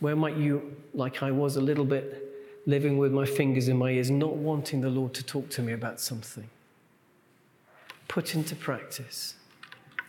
Where 0.00 0.16
might 0.16 0.36
you, 0.36 0.76
like 0.92 1.22
I 1.22 1.30
was 1.30 1.54
a 1.54 1.60
little 1.60 1.84
bit, 1.84 2.60
living 2.66 2.98
with 2.98 3.12
my 3.12 3.26
fingers 3.26 3.68
in 3.68 3.76
my 3.76 3.90
ears, 3.90 4.10
not 4.10 4.34
wanting 4.34 4.80
the 4.80 4.90
Lord 4.90 5.14
to 5.14 5.22
talk 5.22 5.48
to 5.50 5.62
me 5.62 5.72
about 5.72 6.00
something? 6.00 6.50
Put 8.08 8.34
into 8.34 8.56
practice. 8.56 9.34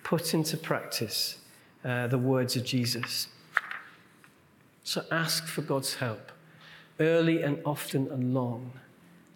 Put 0.03 0.33
into 0.33 0.57
practice 0.57 1.37
uh, 1.85 2.07
the 2.07 2.17
words 2.17 2.55
of 2.55 2.65
Jesus. 2.65 3.27
So 4.83 5.05
ask 5.11 5.45
for 5.45 5.61
God's 5.61 5.93
help, 5.95 6.31
early 6.99 7.41
and 7.41 7.59
often 7.65 8.09
and 8.11 8.33
long. 8.33 8.71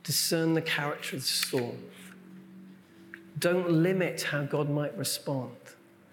Discern 0.03 0.53
the 0.53 0.61
character 0.61 1.15
of 1.15 1.21
the 1.21 1.27
storm. 1.27 1.77
Don't 3.39 3.69
limit 3.69 4.23
how 4.23 4.43
God 4.43 4.69
might 4.69 4.97
respond. 4.97 5.51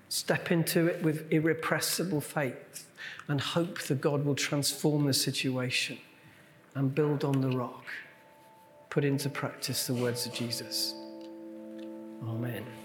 Step 0.09 0.51
into 0.51 0.87
it 0.87 1.03
with 1.03 1.31
irrepressible 1.33 2.21
faith 2.21 2.89
and 3.29 3.41
hope 3.41 3.81
that 3.83 4.01
God 4.01 4.25
will 4.25 4.35
transform 4.35 5.07
the 5.07 5.15
situation 5.15 5.99
and 6.75 6.95
build 6.95 7.25
on 7.25 7.41
the 7.41 7.57
rock. 7.57 7.85
Put 8.91 9.05
into 9.05 9.29
practice 9.29 9.87
the 9.87 9.95
words 9.95 10.27
of 10.27 10.33
Jesus. 10.33 10.95
Amen. 12.23 12.84